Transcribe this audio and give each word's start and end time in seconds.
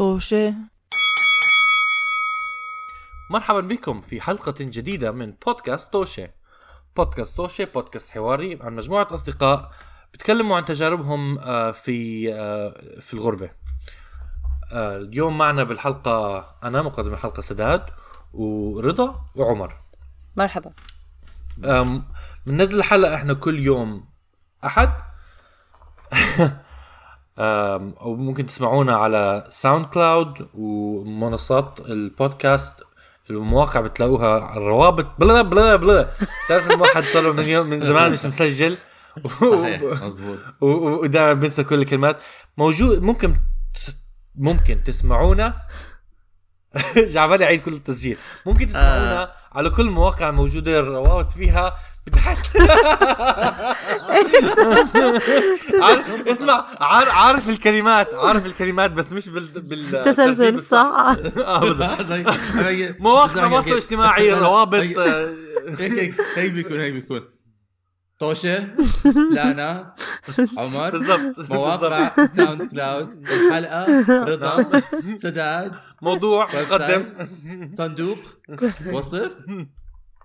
طوشة. 0.00 0.54
مرحبا 3.30 3.60
بكم 3.60 4.00
في 4.00 4.20
حلقة 4.20 4.54
جديدة 4.60 5.12
من 5.12 5.34
بودكاست 5.46 5.92
توشة 5.92 6.30
بودكاست 6.96 7.36
توشة 7.36 7.64
بودكاست 7.74 8.10
حواري 8.10 8.58
عن 8.62 8.76
مجموعة 8.76 9.08
أصدقاء 9.10 9.72
بيتكلموا 10.12 10.56
عن 10.56 10.64
تجاربهم 10.64 11.38
آه، 11.38 11.70
في 11.70 12.28
آه، 12.34 13.00
في 13.00 13.14
الغربة. 13.14 13.50
آه، 14.72 14.96
اليوم 14.96 15.38
معنا 15.38 15.64
بالحلقة 15.64 16.38
أنا 16.64 16.82
مقدم 16.82 17.12
الحلقة 17.14 17.40
سداد 17.40 17.86
ورضا 18.32 19.24
وعمر. 19.36 19.76
مرحبا. 20.36 20.72
بننزل 22.46 22.78
الحلقة 22.78 23.14
إحنا 23.14 23.34
كل 23.34 23.58
يوم 23.58 24.08
أحد. 24.64 24.92
أم، 27.40 27.94
أو 28.00 28.16
ممكن 28.16 28.46
تسمعونا 28.46 28.96
على 28.96 29.46
ساوند 29.50 29.86
كلاود 29.86 30.48
ومنصات 30.54 31.78
البودكاست 31.80 32.82
المواقع 33.30 33.80
بتلاقوها. 33.80 34.40
على 34.40 34.60
الروابط 34.60 35.06
blah 35.18 35.42
blah 35.42 35.76
blah 35.76 36.10
تعرف 36.48 36.70
الواحد 36.70 37.04
صار 37.04 37.22
له 37.22 37.32
من 37.32 37.48
يوم 37.48 37.66
من 37.66 37.78
زمان 37.78 38.12
مش 38.12 38.26
مسجل؟ 38.26 38.76
صحيح 39.40 39.82
مزبوط 39.82 40.38
ودائما 41.02 41.32
بنسى 41.32 41.64
كل 41.64 41.74
الكلمات. 41.74 42.16
موجود 42.58 43.02
ممكن 43.02 43.36
ممكن 44.34 44.84
تسمعونا. 44.84 45.54
جعبالي 46.96 47.44
عيد 47.44 47.60
كل 47.62 47.72
التسجيل. 47.72 48.16
ممكن 48.46 48.66
تسمعونا 48.66 49.22
آه. 49.22 49.32
على 49.52 49.70
كل 49.70 49.82
المواقع 49.82 50.28
الموجودة 50.28 50.80
الروابط 50.80 51.32
فيها. 51.32 51.76
بتحت 52.06 52.56
عارف 55.82 56.28
اسمع 56.28 56.66
عارف, 56.80 57.08
عارف 57.10 57.48
الكلمات 57.48 58.14
عارف 58.14 58.46
الكلمات 58.46 58.90
بس 58.90 59.12
مش 59.12 59.28
بال 59.28 59.46
بال 59.60 60.02
تسلسل 60.02 60.62
صح. 60.62 61.16
مواقع 63.00 63.46
التواصل 63.46 63.70
الاجتماعي 63.70 64.32
هيك 64.82 64.98
هيك 65.80 66.14
هيك 66.36 66.52
بيكون 66.52 66.80
هيك 66.80 66.92
بيكون. 66.92 67.20
طوشة 68.20 68.74
لانا 69.34 69.94
عمر 70.58 70.90
بالضبط 70.90 71.50
مواقع 71.50 72.26
ساوند 72.26 72.62
كلاود 72.70 73.28
الحلقة 73.28 74.00
رضا 74.32 74.80
سداد 75.16 75.72
موضوع 76.02 76.46
سايت، 76.78 77.12
صندوق 77.74 78.18
وصف 78.92 79.32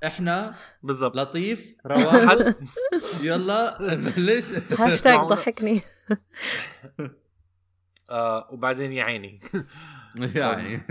إحنا 0.05 0.55
بالضبط. 0.83 1.15
لطيف 1.15 1.75
رواح 1.85 2.37
يلا 3.21 3.77
بلش. 3.95 4.45
هاشتاج 4.79 5.19
ضحكني. 5.19 5.81
آه 8.09 8.47
وبعدين 8.51 8.91
يا 8.91 9.03
عيني. 9.03 9.39
يعني 10.35 10.81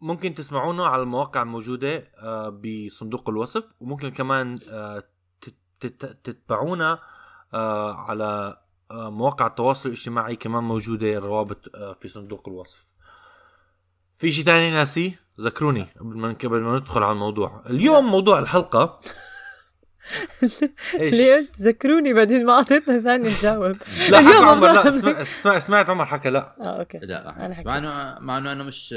ممكن 0.00 0.34
تسمعونا 0.34 0.86
على 0.86 1.02
المواقع 1.02 1.42
الموجودة 1.42 2.08
آه، 2.18 2.48
بصندوق 2.48 3.28
الوصف 3.28 3.64
وممكن 3.80 4.10
كمان 4.10 4.58
آه، 4.70 5.02
تتبعونا 5.80 6.98
آه، 7.54 7.94
على 7.94 8.56
آه، 8.90 9.10
مواقع 9.10 9.46
التواصل 9.46 9.88
الاجتماعي 9.88 10.36
كمان 10.36 10.64
موجودة 10.64 11.12
الروابط 11.12 11.74
آه، 11.74 11.96
في 12.00 12.08
صندوق 12.08 12.48
الوصف. 12.48 12.84
في 14.16 14.32
شيء 14.32 14.44
تاني 14.44 14.70
ناسي؟ 14.70 15.16
ذكروني 15.40 15.86
قبل 16.00 16.16
ما 16.16 16.32
قبل 16.32 16.60
ما 16.60 16.78
ندخل 16.78 17.02
على 17.02 17.12
الموضوع. 17.12 17.62
اليوم 17.70 18.04
موضوع 18.04 18.38
الحلقة. 18.38 19.00
إيش؟ 21.00 21.14
ليه 21.14 21.36
قلت 21.36 21.60
ذكروني؟ 21.60 22.12
بعدين 22.12 22.46
ما 22.46 22.52
أعطيتنا 22.52 23.00
ثاني 23.00 23.28
نجاوب. 23.28 23.76
لا 24.10 24.18
اليوم 24.18 24.48
عمر. 24.48 24.72
لا 25.44 25.58
سمعت 25.58 25.90
عمر 25.90 26.04
حكى 26.04 26.30
لا. 26.30 26.56
آه 26.60 26.80
أوكي. 26.80 26.98
لا 26.98 27.46
أنا 27.46 27.54
حكيت. 27.54 27.66
مع 27.66 27.78
إنه 27.78 28.18
مع 28.20 28.38
إنه 28.38 28.52
أنا 28.52 28.64
مش 28.64 28.94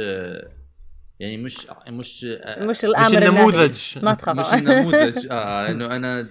يعني 1.23 1.37
مش 1.37 1.67
مش 1.89 2.23
مش 2.57 2.85
الأمر 2.85 3.07
مش. 3.09 3.15
النموذج. 3.15 3.81
ما 4.03 4.13
تخاف 4.13 4.35
مش 4.39 4.53
النموذج. 4.53 5.27
آه 5.31 5.69
إنه 5.69 5.85
أنا. 5.85 6.21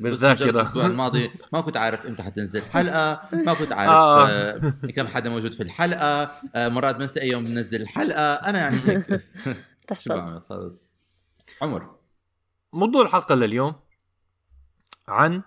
بس 0.00 0.24
الأسبوع 0.24 0.86
الماضي. 0.86 1.30
ما 1.52 1.60
كنت 1.60 1.76
عارف 1.76 2.06
إمتى 2.06 2.22
حتنزل 2.22 2.58
الحلقة. 2.60 3.20
ما 3.32 3.54
كنت 3.54 3.72
عارف 3.78 3.90
آه. 3.90 4.28
آه. 4.28 4.72
كم 4.96 5.06
حدا 5.06 5.30
موجود 5.30 5.54
في 5.54 5.62
الحلقة. 5.62 6.30
آه 6.54 6.68
مرات 6.68 6.96
بنسى 6.96 7.20
أي 7.20 7.28
يوم 7.28 7.44
بنزل 7.44 7.82
الحلقة. 7.82 8.32
أنا 8.34 8.58
يعني 8.58 8.76
هيك. 8.84 9.06
شو 9.44 9.52
تحصل. 9.86 10.40
خلص 10.40 10.92
عمر. 11.62 11.96
موضوع 12.72 13.02
الحلقة 13.02 13.34
لليوم 13.34 13.74
عن 15.08 15.42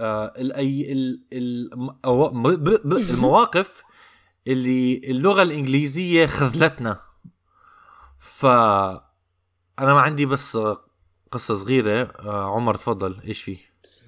آه 0.00 0.32
الأي 0.38 0.92
ال 0.92 1.22
ال 1.32 1.70
أو- 2.06 2.08
ب- 2.34 2.64
ب- 2.64 2.88
ب- 2.88 2.92
المواقف 3.10 3.82
اللي 4.46 5.00
اللغة 5.04 5.42
الإنجليزية 5.42 6.26
خذلتنا. 6.26 7.00
ف 8.22 8.46
أنا 8.46 9.92
ما 9.94 10.00
عندي 10.00 10.26
بس 10.26 10.56
آه، 10.56 10.80
قصة 11.30 11.54
صغيرة. 11.54 12.02
آه 12.02 12.54
عمر 12.54 12.74
تفضل. 12.74 13.20
إيش 13.28 13.42
في 13.42 13.56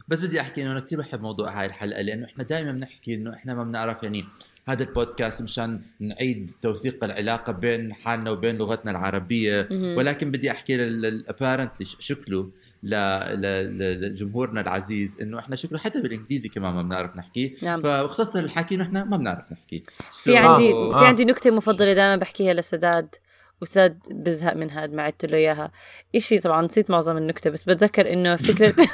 بس 0.09 0.19
بدي 0.21 0.41
أحكي 0.41 0.63
إنه 0.63 0.73
أنا 0.73 0.81
كثير 0.81 0.99
بحب 0.99 1.21
موضوع 1.23 1.61
هاي 1.61 1.67
الحلقة 1.67 2.03
لأنه 2.03 2.25
إحنا 2.27 2.45
دائما 2.45 2.73
بنحكي 2.73 3.15
إنه 3.15 3.35
إحنا 3.35 3.55
ما 3.55 3.65
بنعرف 3.65 4.03
يعني 4.03 4.25
هذا 4.69 4.83
البودكاست 4.83 5.43
مشان 5.43 5.81
نعيد 6.01 6.51
توثيق 6.63 7.05
العلاقة 7.05 7.53
بين 7.53 7.95
حالنا 7.95 8.31
وبين 8.31 8.57
لغتنا 8.59 8.91
العربية. 8.91 9.69
ولكن 9.71 10.31
بدي 10.31 10.51
أحكي 10.51 10.77
للابارنتلي 10.77 11.87
شكله 11.87 12.51
ل- 12.83 12.95
ل- 13.41 13.79
ل- 13.79 14.01
لجمهورنا 14.01 14.61
العزيز 14.61 15.21
إنه 15.21 15.39
إحنا 15.39 15.57
شكله 15.57 15.79
حتى 15.79 16.03
بالإنجليزي 16.03 16.49
كمان 16.49 16.75
ما 16.75 16.83
بنعرف 16.83 17.17
نحكي. 17.17 17.57
نعم. 17.63 17.81
فاختصر 17.83 18.39
الحكي 18.39 18.75
إنه 18.75 18.85
إحنا 18.85 19.05
ما 19.05 19.17
بنعرف 19.17 19.53
نحكي. 19.53 19.83
في 20.13 20.37
عندي 20.37 20.73
آه. 20.73 20.99
في 20.99 21.05
عندي 21.07 21.25
نكتة 21.25 21.51
مفضلة 21.51 21.93
دائما 21.93 22.17
بحكيها 22.17 22.55
لسداد. 22.55 23.15
وساد 23.63 23.99
بزهق 24.11 24.55
منها 24.57 24.87
ما 24.87 25.03
عدت 25.03 25.25
له 25.25 25.37
إياها. 25.39 25.71
إشي 26.17 26.39
طبعا 26.39 26.63
نسيت 26.63 26.91
معظم 26.91 27.17
النكتة 27.17 27.51
بس 27.51 27.65
بتذكر 27.65 28.13
إنه 28.13 28.37
فكرة 28.37 28.75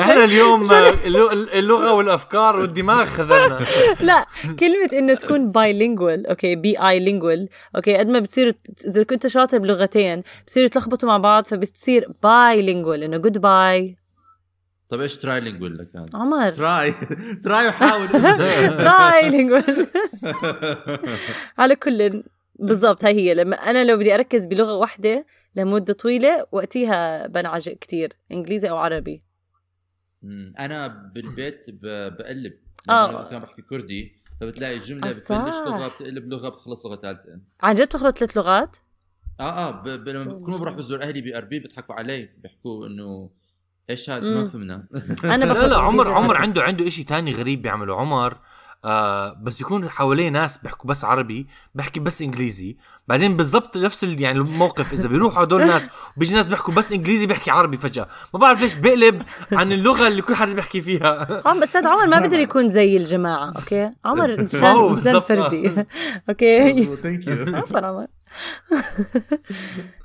إحنا. 0.00 0.24
اليوم 0.24 0.62
اللغ- 0.72 1.54
اللغة 1.54 1.92
والأفكار 1.92 2.56
والدماغ 2.56 3.04
خذلنا. 3.04 3.58
لا 4.00 4.26
كلمة 4.60 4.88
إنه 4.92 5.14
تكون 5.14 5.50
bilingual 5.52 6.26
okay 6.26 6.56
bilingual 6.56 7.48
okay 7.76 7.96
قد 7.96 8.06
ما 8.08 8.18
بتصيروا 8.18 8.52
إذا 8.86 9.02
كنت 9.02 9.26
شاطر 9.26 9.58
بلغتين 9.58 10.22
بتصيروا 10.44 10.68
تلخبطوا 10.68 11.08
مع 11.08 11.18
بعض 11.18 11.44
فبتصير 11.46 12.08
bilingual 12.22 13.02
إنه 13.02 13.16
good 13.16 13.38
bye 13.38 13.96
طب 14.88 15.00
إيش 15.00 15.16
trilingual 15.16 15.76
لك 15.78 15.88
هذا؟ 15.96 16.06
عمر. 16.14 16.50
try 16.54 16.94
try 17.44 17.68
وحاول. 17.68 18.08
bilingual 18.84 19.86
على 21.58 21.76
كل 21.76 22.22
بالضبط 22.58 23.04
هاي 23.04 23.14
هي 23.14 23.34
لما 23.34 23.56
أنا 23.56 23.84
لو 23.84 23.96
بدي 23.96 24.14
أركز 24.14 24.46
بلغة 24.46 24.74
واحدة 24.74 25.26
لمدة 25.56 25.92
طويلة 25.92 26.46
وقتها 26.52 27.26
بنعجق 27.26 27.72
كتير 27.72 28.12
إنجليزي 28.32 28.70
أو 28.70 28.76
عربي. 28.76 29.22
أنا 30.58 30.86
بالبيت 31.14 31.66
بقلب 31.82 32.52
آه. 32.90 33.06
لأنه 33.12 33.28
كان 33.30 33.40
بحكي 33.40 33.62
كردي 33.62 34.16
فبتلاقي 34.40 34.76
الجمله 34.76 35.08
آه، 35.08 35.10
بتبلش. 35.12 35.54
لغة 35.66 35.88
بتقلب 35.88 36.28
لغة 36.32 36.48
بتخلص 36.48 36.86
لغة 36.86 36.96
ثالثة 36.96 37.40
عن 37.60 37.74
جد 37.74 37.86
تخلط 37.86 38.18
ثلاث 38.18 38.36
لغات 38.36 38.76
آه 39.40 39.42
آه 39.42 39.70
ب... 39.70 39.88
ب... 39.88 40.08
لما 40.08 40.32
بكون 40.32 40.58
بروح 40.58 40.74
بزور 40.74 41.02
أهلي 41.02 41.20
باربيل 41.20 41.60
بيضحكوا 41.60 41.94
علي 41.94 42.28
بيحكوا 42.38 42.86
إنه 42.86 43.30
إيش 43.90 44.10
هذا 44.10 44.20
ما. 44.24 44.44
فهمنا 44.44 44.86
أنا 45.24 45.44
لا 45.44 45.66
لا 45.66 45.76
عمر 45.76 46.12
عمر. 46.12 46.36
عنده 46.36 46.62
عنده 46.62 46.86
إشي 46.86 47.04
تاني 47.04 47.32
غريب 47.32 47.62
بيعمله 47.62 48.00
عمر 48.00 48.38
آه 48.86 49.32
بس 49.42 49.60
يكون 49.60 49.88
حواليه 49.90 50.28
ناس 50.28 50.56
بيحكوا 50.56 50.90
بس 50.90 51.04
عربي 51.04 51.46
بحكي 51.74 52.00
بس 52.00 52.22
إنجليزي. 52.22 52.76
بعدين 53.08 53.36
بالضبط 53.36 53.76
نفس 53.76 54.04
ال- 54.04 54.20
يعني 54.22 54.38
الموقف 54.38 54.92
إذا 54.92 55.08
بيروحوا 55.08 55.42
هدول 55.42 55.62
الناس 55.62 55.86
وبيجي 56.16 56.34
ناس 56.34 56.48
بيحكوا 56.48 56.74
بس 56.74 56.92
إنجليزي 56.92 57.26
بيحكي 57.26 57.50
عربي 57.50 57.76
فجأة. 57.76 58.08
ما 58.34 58.40
بعرف 58.40 58.60
ليش 58.60 58.74
بقلب 58.76 59.22
عن 59.52 59.72
اللغة 59.72 60.08
اللي 60.08 60.22
كل 60.22 60.34
حدا 60.34 60.52
بيحكي 60.52 60.80
فيها. 60.82 61.26
عم 61.48 61.60
بس 61.60 61.76
هذا 61.76 61.90
عمر 61.90 62.06
ما 62.06 62.18
بقدر 62.20 62.38
يكون 62.40 62.68
زي 62.68 62.96
الجماعة 62.96 63.52
okay؟ 63.56 63.90
عمر 64.04 64.34
انسان 64.40 64.64
انسان 64.76 64.88
بالضبط. 65.12 65.28
فردي. 65.28 65.86
okay؟ 66.28 66.96
thank 66.96 67.26
you 67.26 67.56
عفوا 67.56 67.80
عمر. 67.80 68.06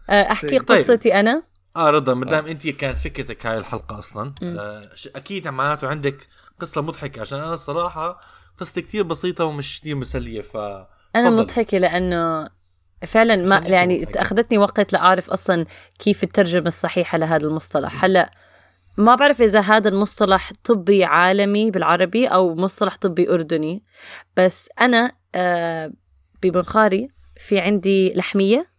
آه، 0.09 0.31
أحكي 0.31 0.59
طيب. 0.59 0.77
قصتي 0.79 1.19
أنا. 1.19 1.43
آه 1.75 1.89
رضا 1.89 2.13
ما 2.13 2.25
دام 2.25 2.45
أنت 2.45 2.67
كانت 2.67 2.99
فكرتك 2.99 3.45
هاي 3.45 3.57
الحلقة 3.57 3.99
أصلا 3.99 4.33
آه 4.43 4.81
ش- 4.95 5.07
أكيد 5.15 5.47
معناته 5.47 5.87
عندك 5.87 6.27
قصة 6.59 6.81
مضحكة 6.81 7.21
عشان 7.21 7.39
أنا 7.39 7.53
الصراحة 7.53 8.21
قصتي 8.61 8.81
كتير 8.81 9.03
بسيطة 9.03 9.45
ومش 9.45 9.79
كتير 9.79 9.95
مسلية 9.95 10.41
ف 10.41 10.57
أنا. 11.15 11.29
مضحكة 11.29 11.77
لأنه 11.77 12.49
فعلا 13.07 13.35
ما 13.35 13.55
يعني. 13.67 14.07
أخذتني 14.15 14.57
وقت 14.57 14.93
لأعرف 14.93 15.29
أصلا 15.29 15.65
كيف 15.99 16.23
الترجمة 16.23 16.67
الصحيحة 16.67 17.17
لهذا 17.17 17.47
المصطلح 17.47 18.03
هلأ 18.05 18.31
ما 18.97 19.15
بعرف 19.15 19.41
إذا 19.41 19.59
هذا 19.59 19.89
المصطلح 19.89 20.51
طبي 20.63 21.03
عالمي 21.03 21.71
بالعربي 21.71 22.27
أو 22.27 22.55
مصطلح 22.55 22.95
طبي 22.95 23.29
أردني 23.29 23.83
بس 24.37 24.69
أنا 24.81 25.11
آه 25.35 25.91
بمنخاري 26.43 27.07
في 27.37 27.59
عندي 27.59 28.13
لحمية 28.13 28.71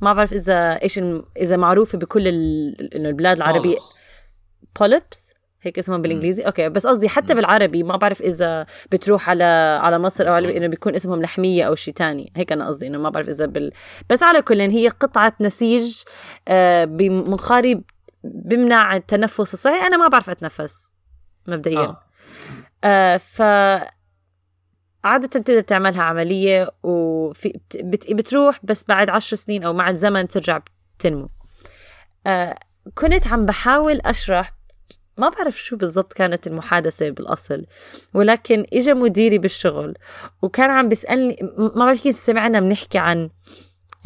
ما 0.00 0.12
بعرف 0.12 0.32
إذا 0.32 0.82
إيش. 0.82 1.00
إذا 1.36 1.56
معروفة 1.56 1.98
بكل. 1.98 2.28
إنه 2.28 3.08
البلاد 3.08 3.36
العربية 3.36 3.78
polyps 4.80 5.25
هيك 5.66 5.78
اسمهم 5.78 6.02
بالإنجليزي؟ 6.02 6.42
okay 6.42 6.68
بس 6.68 6.86
قصدي 6.86 7.08
حتى 7.08 7.34
بالعربي 7.34 7.82
ما 7.82 7.96
بعرف 7.96 8.22
إذا 8.22 8.66
بتروح 8.92 9.30
على 9.30 9.44
على 9.82 9.98
مصر 9.98 10.28
أو 10.28 10.32
على 10.32 10.56
إنه 10.56 10.66
بيكون 10.66 10.94
اسمهم 10.94 11.22
لحمية 11.22 11.64
أو 11.64 11.74
شيء 11.74 11.94
تاني. 11.94 12.32
هيك 12.36 12.52
أنا 12.52 12.66
قصدي 12.66 12.86
إنه 12.86 12.98
ما 12.98 13.10
بعرف 13.10 13.28
إذا 13.28 13.46
بال 13.46 13.72
بس 14.10 14.22
على 14.22 14.42
كل 14.42 14.60
هي 14.60 14.88
قطعة 14.88 15.32
نسيج 15.40 16.02
آه 16.48 16.84
بمنخاري 16.84 17.84
بمنع 18.24 18.96
التنفس. 18.96 19.54
الصحي 19.54 19.86
أنا 19.86 19.96
ما 19.96 20.08
بعرف 20.08 20.30
أتنفس 20.30 20.92
مبدئيا. 21.46 21.78
آه. 21.78 22.02
آه 22.84 23.16
ف 23.16 23.42
عادة 25.04 25.28
تقدر 25.28 25.60
تعملها 25.60 26.02
عملية 26.02 26.70
وفي 26.82 27.60
بت 27.74 28.12
بتروح 28.12 28.60
بس 28.62 28.84
بعد 28.88 29.10
عشر 29.10 29.36
سنين 29.36 29.64
أو 29.64 29.72
مع 29.72 29.90
الزمن 29.90 30.28
ترجع 30.28 30.60
تنمو 30.98 31.28
آه 32.26 32.58
كنت 32.94 33.26
عم 33.26 33.46
بحاول 33.46 34.00
أشرح 34.00 34.55
ما 35.18 35.28
بعرف 35.28 35.62
شو 35.62 35.76
بالضبط 35.76 36.12
كانت 36.12 36.46
المحادثة 36.46 37.10
بالأصل 37.10 37.64
ولكن 38.14 38.64
إجا 38.72 38.94
مديري 38.94 39.38
بالشغل 39.38 39.94
وكان 40.42 40.70
عم 40.70 40.88
بيسألني 40.88 41.36
ما 41.58 41.84
بعرف 41.84 42.02
كيف 42.02 42.16
سمعنا 42.16 42.60
بنحكي 42.60 42.98
عن 42.98 43.30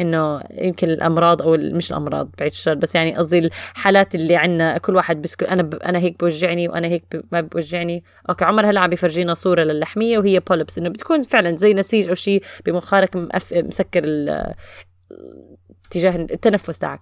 إنه 0.00 0.42
يمكن 0.50 0.90
الأمراض 0.90 1.42
أو 1.42 1.56
مش 1.56 1.90
الأمراض 1.90 2.30
بعيد 2.38 2.52
الشر 2.52 2.74
بس 2.74 2.94
يعني 2.94 3.16
قصدي 3.16 3.38
الحالات 3.38 4.14
اللي 4.14 4.36
عندنا 4.36 4.78
كل 4.78 4.96
واحد 4.96 5.22
بيسكت 5.22 5.42
أنا 5.42 5.62
ب... 5.62 5.74
أنا 5.74 5.98
هيك 5.98 6.20
بوجعني 6.20 6.68
وأنا 6.68 6.88
هيك 6.88 7.04
ب... 7.12 7.22
ما 7.32 7.40
بوجعني 7.40 8.04
أوكي 8.30 8.44
عمر 8.44 8.70
هلأ 8.70 8.80
عم 8.80 8.90
بيفرجينا 8.90 9.34
صورة 9.34 9.62
للحمية 9.62 10.18
وهي 10.18 10.40
polyps 10.40 10.78
إنه 10.78 10.88
بتكون 10.88 11.22
فعلا 11.22 11.56
زي 11.56 11.74
نسيج 11.74 12.08
أو 12.08 12.14
شيء 12.14 12.42
بمنخارك. 12.66 13.16
مسكر 13.52 14.04
ال... 14.04 14.52
اتجاه 15.86 16.16
التنفس 16.16 16.78
تاعك 16.78 17.00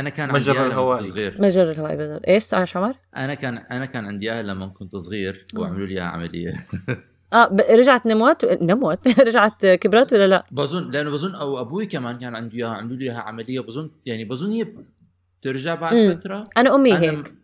أنا 0.00 0.10
كان 0.10 0.30
عندي 0.30 0.40
مجرى 0.50 0.66
الهواء 0.66 1.02
صغير. 1.02 1.36
مجرى 1.38 1.70
الهواء 1.70 1.96
بالضبط 1.96 2.22
إيش 2.28 2.54
عايش 2.54 2.76
عمر؟ 2.76 2.94
أنا 3.16 3.34
كان 3.34 3.56
أنا 3.58 3.84
كان 3.86 4.04
عندي 4.04 4.32
اياها 4.32 4.42
لما 4.42 4.66
كنت 4.66 4.96
صغير 4.96 5.44
وعملوا 5.56 5.86
لي 5.86 5.94
اياها 5.94 6.04
عملية. 6.04 6.66
آه 7.32 7.56
رجعت 7.70 8.06
نموت؟ 8.06 8.44
نموت؟ 8.44 9.08
رجعت 9.28 9.66
كبرت 9.66 10.12
ولا 10.12 10.26
لا؟ 10.26 10.44
بظن 10.50 10.90
لأنه 10.90 11.10
بظن 11.10 11.34
أو 11.34 11.60
أبوي 11.60 11.86
كمان 11.86 12.18
كان 12.18 12.34
عنده 12.36 12.54
إياها 12.54 12.68
عملوا 12.68 12.96
لي 12.96 13.04
إياها 13.04 13.20
عملية 13.20 13.60
بظن 13.60 13.90
يعني 14.06 14.24
بظن 14.24 14.52
هي 14.52 14.66
بترجع 15.40 15.74
بعد 15.74 15.94
مم. 15.96 16.14
فترة. 16.14 16.44
أنا 16.56 16.74
أمي 16.74 16.92
أنا 16.92 17.00
هيك. 17.00 17.34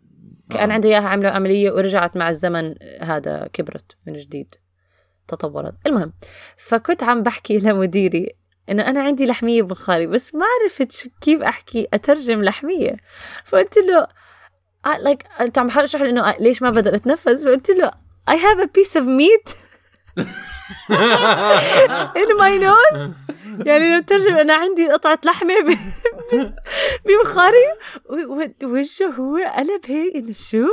كان 0.49 0.69
آه. 0.69 0.73
عندها 0.73 0.91
إياها 0.91 1.07
عملوا 1.07 1.31
عملية 1.31 1.71
ورجعت 1.71 2.17
مع 2.17 2.29
الزمن 2.29 2.75
هذا 3.01 3.49
كبرت 3.53 3.95
من 4.07 4.13
جديد. 4.13 4.55
تطورت. 5.27 5.73
المهم 5.87 6.13
فكنت 6.57 7.03
عم 7.03 7.23
بحكي 7.23 7.57
لمديري. 7.67 8.29
إنه 8.69 8.87
أنا 8.87 9.01
عندي 9.01 9.25
لحمية 9.25 9.61
بخاري 9.61 10.07
بس 10.07 10.35
ما 10.35 10.45
عرفت 10.63 11.07
كيف 11.21 11.41
أحكي 11.41 11.87
أترجم 11.93 12.43
لحمية. 12.43 12.97
فقلت 13.45 13.77
له 13.77 14.07
لايك 14.85 15.23
like, 15.23 15.41
أنت 15.41 15.57
عم 15.57 15.67
بحاول 15.67 15.83
أشرح 15.83 16.01
إنه 16.01 16.35
ليش 16.39 16.61
ما 16.61 16.69
بقدر 16.69 16.95
اتنفس 16.95 17.45
فقلت 17.45 17.69
له 17.69 17.91
I 18.29 18.33
have 18.33 18.59
a 18.59 18.67
piece 18.67 18.95
of 18.95 19.05
meat 19.05 19.55
in 22.21 22.37
my 22.37 22.57
nose. 22.57 23.11
يعني 23.65 23.95
لو 23.95 24.01
ترجم 24.01 24.35
أنا 24.35 24.53
عندي 24.53 24.91
قطعة 24.91 25.19
لحمة 25.25 25.53
ببخاري 27.05 27.65
وجهه 28.63 29.07
هو 29.07 29.37
قلب 29.57 29.81
هيك 29.85 30.15
إنه 30.15 30.33
شو؟ 30.33 30.67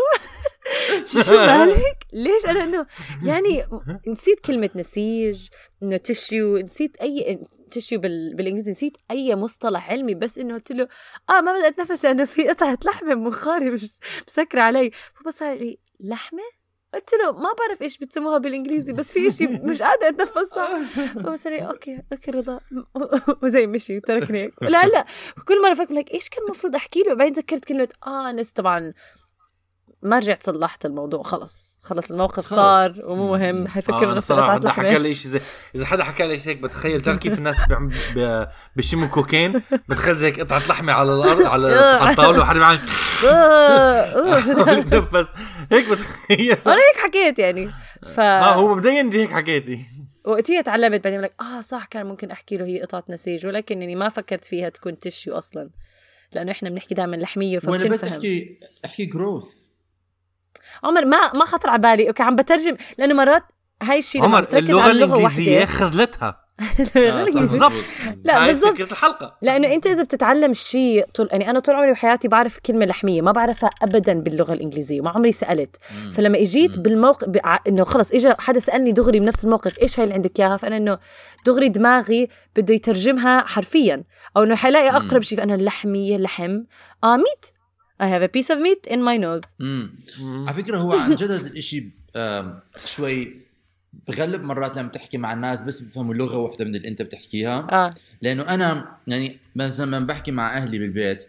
شو 1.07 1.35
مالك؟ 1.47 2.07
ليش؟ 2.13 2.47
أنا 2.47 2.65
إنه 2.65 2.87
يعني 3.25 3.67
نسيت 4.09 4.41
كلمة 4.41 4.71
نسيج 4.75 5.49
إنه 5.83 5.97
tissue 5.97 6.59
نسيت 6.59 6.97
أي 6.97 7.39
tissue 7.73 8.01
بال... 8.01 8.35
بالإنجليزي 8.37 8.71
نسيت 8.71 8.97
أي 9.11 9.35
مصطلح 9.37 9.91
علمي 9.91 10.15
بس 10.15 10.39
إنه 10.39 10.55
قلت 10.55 10.73
له 10.73 10.89
آه 11.31 11.41
ما 11.41 11.53
بدي 11.53 11.69
أتنفس 11.69 12.05
لأنه 12.05 12.25
في 12.25 12.49
قطعة 12.49 12.79
لحمة 12.87 13.15
بمنخاري 13.15 13.71
مش 13.71 13.85
مسكرة 14.29 14.61
علي. 14.63 14.91
فبص 15.15 15.43
لي 15.43 15.79
لحمة؟ 16.01 16.43
قلت 16.95 17.11
له 17.23 17.33
ما 17.33 17.51
بعرف 17.59 17.83
إيش 17.83 17.99
بتسموها 17.99 18.39
بالإنجليزي 18.39 18.93
بس 18.93 19.13
في 19.13 19.31
شيء 19.31 19.67
مش 19.67 19.83
قادرة 19.83 20.09
اتنفس 20.09 20.55
صح 20.55 20.71
لي 21.47 21.67
أوكي 21.69 22.03
أوكي 22.13 22.31
رضا. 22.31 22.61
وزي 23.43 23.67
مشي 23.67 24.01
تركني 24.01 24.51
لا 24.63 24.87
لا. 24.87 25.07
كل 25.49 25.63
مرة 25.63 25.75
فكر 25.75 25.95
لك 25.95 26.15
إيش 26.15 26.29
كان 26.29 26.45
المفروض 26.45 26.75
أحكي 26.75 27.01
له؟ 27.01 27.15
بعدين 27.15 27.33
ذكرت 27.33 27.65
كلمة 27.65 27.89
آه 28.07 28.33
tissue 28.33 28.53
طبعا 28.53 28.93
ما 30.03 30.19
رجعت 30.19 30.43
صلحت 30.43 30.87
الموضوع 30.87 31.23
خلص. 31.23 31.81
خلص 31.83 32.11
الموقف 32.11 32.47
خلص. 32.47 32.55
صار 32.55 32.95
ومو 33.05 33.29
مهم 33.29 33.69
حيفكر 33.69 34.11
آه 34.11 34.15
نفسه 34.15 34.53
حدا 34.53 34.71
حكى 34.71 34.99
لي 34.99 35.15
شيء 35.15 35.31
زي 35.31 35.41
إذا 35.75 35.87
حدا 35.87 36.05
حكى 36.05 36.27
لي 36.27 36.39
شيء 36.39 36.55
بتخيل 36.55 37.01
تعرف 37.03 37.19
كيف 37.19 37.39
الناس 37.39 37.57
بيشموا 38.77 39.09
كوكين 39.09 39.63
بتخيل 39.89 40.17
زي 40.17 40.31
قطعة 40.31 40.59
لحمة 40.69 40.93
على 40.93 41.15
الأرض 41.15 41.47
على 41.47 41.75
على 42.01 42.11
الطاولة 42.11 42.41
وحدا 42.41 42.59
معك 42.59 42.81
بس 45.15 45.29
هيك 45.73 45.91
بتخيل. 45.91 46.57
أنا 46.67 46.75
هيك 46.75 46.97
حكيت 47.05 47.39
يعني. 47.39 47.71
ف 48.15 48.21
آه 48.21 48.55
هو 48.55 48.75
مبدئيا 48.75 49.01
انت 49.01 49.15
هيك 49.15 49.31
حكيتي. 49.31 49.81
وقتها 50.25 50.61
تعلمت 50.61 51.05
بعدين 51.05 51.21
لك 51.21 51.35
آه 51.41 51.61
صح 51.61 51.85
كان 51.85 52.07
ممكن 52.07 52.31
أحكي 52.31 52.57
له 52.57 52.65
هي 52.65 52.83
قطعة 52.83 53.05
نسيج 53.09 53.47
ولكن 53.47 53.81
يعني 53.83 53.97
ما 53.97 54.09
فكرت 54.09 54.45
فيها 54.45 54.69
تكون 54.69 54.99
تشيو 54.99 55.39
أصلا. 55.39 55.71
لأنه 56.35 56.53
إحنا 56.53 56.71
بنحكي 56.71 56.95
دائما 56.95 57.17
لحمية 57.17 57.61
وأنا 57.65 57.89
بس 57.89 58.05
احكي 58.05 58.59
أحكي 58.85 59.05
growth 59.05 59.63
عمر 60.85 61.05
ما 61.05 61.33
ما 61.37 61.45
خطر 61.45 61.71
على 61.71 61.83
بالي. 61.83 62.09
أوكي 62.09 62.23
عم 62.23 62.37
بترجم 62.37 62.77
لأنه 62.99 63.15
مرات 63.15 63.43
هاي 63.83 63.99
الشيء 63.99 64.23
عمر 64.23 64.47
اللغة 64.53 64.91
الإنجليزية 64.91 65.65
خذلتها. 65.81 66.43
آه، 66.97 67.25
بالضبط. 67.25 67.73
لا 68.25 68.47
بالضبط. 68.47 68.75
فكرة 68.75 68.93
الحلقة. 68.93 69.37
لأنه 69.43 69.75
أنت 69.75 69.87
إذا 69.87 70.03
بتتعلم 70.03 70.53
شيء 70.55 71.07
طول 71.15 71.29
يعني 71.33 71.51
أنا 71.51 71.61
طول 71.61 71.75
عمري 71.75 71.93
بحياتي 71.93 72.29
بعرف 72.29 72.59
كلمة 72.59 72.85
لحمية 72.87 73.23
ما 73.23 73.33
بعرفها 73.33 73.71
ابدا 73.83 74.13
باللغة 74.13 74.53
الإنجليزية 74.53 75.01
وما 75.01 75.11
عمري 75.11 75.33
سألت. 75.33 75.77
فلما 76.15 76.39
إجيت. 76.39 76.79
بالموقف 76.79 77.29
ب... 77.29 77.39
إنه 77.69 77.85
خلص 77.85 78.13
اجى 78.13 78.35
حدا 78.39 78.59
سألني 78.59 78.93
دغري 78.93 79.21
بنفس 79.21 79.45
الموقف 79.45 79.79
إيش 79.83 79.99
هاي 79.99 80.05
اللي 80.05 80.15
عندك 80.15 80.41
إياها؟ 80.41 80.57
فأنا 80.57 80.77
إنه 80.77 80.99
دغري 81.47 81.69
دماغي 81.69 82.29
بده 82.57 82.75
يترجمها 82.75 83.41
حرفيا. 83.41 84.05
أو 84.37 84.43
إنه 84.43 84.55
حيلاقي 84.55 84.91
أقرب 84.91 85.23
شيء 85.23 85.39
فأنا 85.39 85.55
اللحميه 85.55 86.17
لحم 86.17 86.61
آه 87.05 87.17
ميت. 87.17 87.47
I 88.01 88.07
have 88.07 88.23
a 88.23 88.29
piece 88.29 88.51
of 88.51 88.59
meat 88.61 88.87
in 88.87 89.01
my 89.03 89.17
nose 89.17 89.49
مم. 89.59 89.93
على 90.49 90.63
فكرة 90.63 90.79
هو 90.79 90.93
عن 90.93 91.15
جد 91.15 91.31
هذا 91.31 91.47
الشيء 91.47 91.91
شوي 92.87 93.43
بغلب 94.09 94.43
مرات 94.43 94.77
لما 94.77 94.89
تحكي 94.89 95.19
مع 95.19 95.33
الناس 95.33 95.63
بس 95.63 95.81
بفهموا 95.81 96.15
لغة 96.15 96.37
واحدة 96.37 96.65
من 96.65 96.77
اللي 96.77 96.89
أنت 96.89 97.03
بتحكيها 97.03 97.67
آه. 97.73 97.95
لأنه 98.23 98.43
أنا 98.43 98.97
يعني 99.07 99.39
مثلا 99.57 99.87
لما 99.87 99.99
بحكي 99.99 100.31
مع 100.31 100.57
أهلي 100.57 100.79
بالبيت 100.79 101.27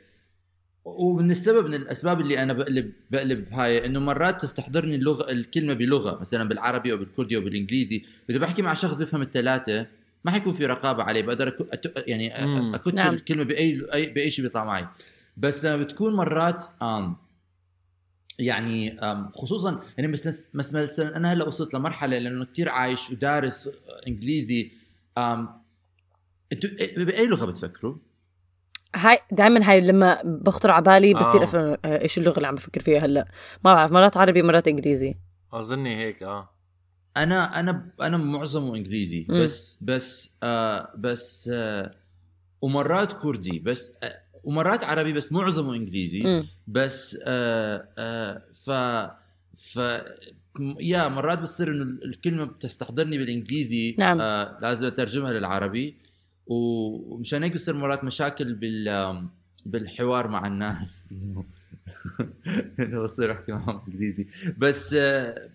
ومن 0.86 1.32
السبب 1.32 1.68
من 1.68 1.74
الأسباب 1.74 2.22
اللي 2.22 2.44
أنا 2.44 2.54
بقلب 2.54 2.92
بقلب 3.12 3.54
هاي 3.54 3.86
إنه 3.86 4.00
مرات 4.00 4.42
تستحضرني 4.42 4.96
اللغة 4.96 5.32
الكلمة 5.32 5.74
بلغة 5.74 6.20
مثلا 6.22 6.50
بالعربي 6.50 6.92
أو 6.92 6.98
بالكردي 6.98 7.36
أو 7.36 7.42
بالإنجليزي 7.42 8.04
إذا 8.30 8.40
بحكي 8.40 8.62
مع 8.62 8.74
شخص 8.74 8.98
بيفهم 8.98 9.22
الثلاثه 9.22 9.88
ما 10.26 10.32
حيكون 10.32 10.54
في 10.54 10.66
رقابة 10.66 11.04
عليه 11.04 11.22
بقدر 11.22 11.48
أكت... 11.48 12.08
يعني 12.08 12.44
اكتب 12.76 12.96
نعم. 12.96 13.14
الكلمة 13.14 13.44
بأي 13.44 13.74
بأي 14.08 14.30
شيء 14.30 14.46
بيطلع 14.46 14.66
معي 14.66 14.88
بس 15.38 15.66
بتكون 15.66 16.16
مرات 16.16 16.64
آم 16.82 17.16
يعني 18.40 19.00
خصوصا 19.34 19.82
يعني 19.98 20.12
بس 20.12 20.54
مثلا 20.54 21.18
أنا 21.18 21.34
هلأ 21.34 21.48
وصلت 21.48 21.74
لمرحلة 21.74 22.18
لأنه 22.18 22.46
كثير 22.46 22.70
عايش 22.70 23.12
ودارس 23.12 23.70
إنجليزي 24.08 24.72
أنتوا 26.54 26.70
بأي 26.98 27.28
لغة 27.28 27.46
بتفكروا؟ 27.46 27.96
هاي 28.96 29.20
دائما 29.32 29.70
هاي 29.70 29.82
لما 29.82 30.22
بخطر 30.24 30.72
على 30.72 30.84
بالي 30.84 31.14
بصير 31.14 31.42
آه. 31.42 31.44
أفهم 31.44 31.78
إيش 31.86 32.18
اللغة 32.18 32.38
اللي 32.38 32.48
عم 32.48 32.56
بفكر 32.56 32.82
فيها 32.82 33.00
هلأ 33.00 33.28
ما 33.66 33.74
بعرف 33.74 33.92
مرات 33.92 34.18
عربي 34.18 34.42
مرات 34.42 34.68
إنجليزي 34.68 35.16
أظني 35.54 35.98
هيك 35.98 36.24
آه 36.24 36.50
أنا 37.18 37.60
أنا 37.60 37.92
أنا 38.02 38.18
معظمه 38.18 38.76
إنجليزي. 38.76 39.28
بس 39.30 39.78
بس 39.82 40.34
آه 40.44 40.94
بس 40.98 41.50
آه 41.54 41.96
ومرات 42.62 43.14
كردي 43.14 43.60
بس 43.60 43.92
آه 44.04 44.23
ومرات 44.44 44.84
عربي 44.84 45.14
بس 45.14 45.32
معظمه 45.32 45.76
إنجليزي 45.76 46.24
م. 46.24 46.48
بس 46.68 47.18
آه 47.28 47.88
آه 47.98 48.42
ف 48.54 48.72
ف 49.56 49.80
يا 50.80 51.08
مرات 51.08 51.40
بتصير 51.40 51.72
إنه 51.72 51.84
الكلمة 52.06 52.46
بتستحضرني 52.46 53.18
بالإنجليزي 53.18 53.96
نعم. 54.00 54.22
آه 54.22 54.58
لازم 54.62 54.86
أترجمها 54.86 55.34
للعربي 55.34 55.96
ومشان 56.48 57.44
هيك 57.44 57.54
بصير 57.54 57.76
مرات 57.76 58.04
مشاكل 58.04 58.54
بال 58.54 59.28
بالحوار 59.66 60.28
مع 60.28 60.48
الناس 60.48 61.08
إنه 62.80 63.02
بصير 63.02 63.32
أحكي 63.32 63.52
معهم 63.52 63.82
إنجليزي 63.88 64.28
بس 64.58 64.96
آه 65.00 65.50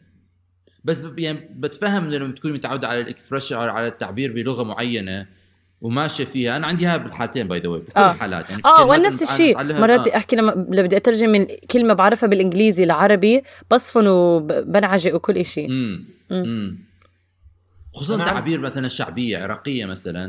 بس 0.85 1.03
يعني 1.19 1.49
بتفهم 1.55 2.11
لما 2.11 2.33
تكون 2.33 2.53
متعود 2.53 2.85
على 2.85 3.01
ال 3.01 3.06
expression 3.06 3.57
على 3.57 3.87
التعبير 3.89 4.33
بلغة 4.33 4.63
معينة 4.63 5.27
وماشيه 5.81 6.25
فيها. 6.25 6.57
أنا 6.57 6.67
عندي 6.67 6.89
اياها 6.89 6.97
بالحالتين 6.97 7.49
by 7.49 7.61
the 7.61 7.69
way 7.69 7.81
بكل 7.81 8.01
آه. 8.01 8.13
الحالات. 8.13 8.51
يعني 8.51 8.63
آه 8.65 8.87
وأنا 8.87 9.07
نفس 9.07 9.23
الشيء. 9.23 9.65
مرات 9.65 10.09
آه. 10.09 10.17
أحكي 10.17 10.37
لما 10.37 10.55
بدي 10.55 10.97
أترجم 10.97 11.31
من 11.31 11.47
كلمة 11.71 11.95
بعرفها 11.95 12.27
بالإنجليزي 12.29 12.85
لعربي 12.85 13.43
بصفن 13.71 14.07
وبنعجق 14.07 15.15
وكل 15.15 15.45
شيء 15.45 15.71
امم 16.31 16.79
خصوصا 17.95 18.25
تعابير 18.25 18.61
مثلا 18.61 18.89
شعبيه 18.89 19.39
عراقية 19.39 19.87
مثلا 19.87 20.27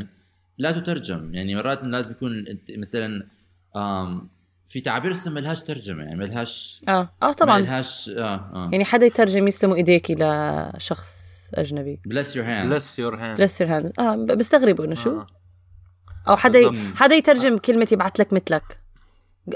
لا 0.58 0.72
تترجم. 0.72 1.34
يعني 1.34 1.54
مرات 1.54 1.84
لازم 1.84 2.10
يكون 2.10 2.44
مثلا 2.78 3.26
في 4.66 4.80
تعابير 4.80 5.10
لسه 5.10 5.30
ملهاش 5.30 5.62
ترجمة 5.62 6.02
يعني 6.02 6.16
ملهاش 6.16 6.80
آه. 6.88 7.14
آه 7.22 7.32
طبعا. 7.32 7.58
ملهاش 7.58 8.10
آه 8.16 8.22
آه. 8.22 8.68
يعني 8.72 8.84
حدا 8.84 9.06
يترجم 9.06 9.48
يسلموا 9.48 9.76
إيديكي 9.76 10.14
لشخص 10.14 11.30
أجنبي. 11.54 12.00
Bless 12.08 12.26
your 12.26 12.44
hands 12.44 12.70
bless 12.70 12.98
your 12.98 13.16
hand 13.16 13.40
bless 13.40 13.60
your 13.60 13.70
hands 13.70 13.92
آه 13.98 14.14
بستغربوا 14.16 14.84
إنه 14.84 14.94
شو؟ 14.94 15.10
آه. 15.10 15.26
أو 16.28 16.36
حدا. 16.36 16.92
حدا 16.96 17.14
يترجم 17.14 17.58
كلمة 17.58 17.88
يبعث 17.92 18.20
لك 18.20 18.32
مثلك. 18.32 18.80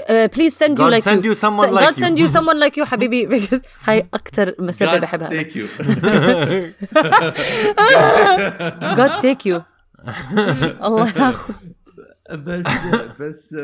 please 0.09 0.53
send 0.57 0.79
you 0.79 0.85
God 0.85 0.89
like 0.89 1.03
send 1.03 1.23
you. 1.23 1.33
someone 1.39 1.71
like 1.71 1.85
God 1.85 1.95
send 1.95 2.17
you. 2.17 2.27
you 2.27 2.29
someone 2.37 2.59
like 2.59 2.75
you 2.77 2.83
حبيبي 2.83 3.27
because 3.47 3.61
هاي 3.85 4.07
أكثر 4.13 4.55
مسبه 4.59 4.99
بحبها. 4.99 5.27
أنا. 5.31 5.43
thank 5.43 5.51
you. 5.55 5.67
God 8.99 9.21
take 9.21 9.45
you. 9.51 9.61
الله 10.87 11.07
ياخذ 11.17 11.53
بس 12.31 12.65
بس 13.19 13.55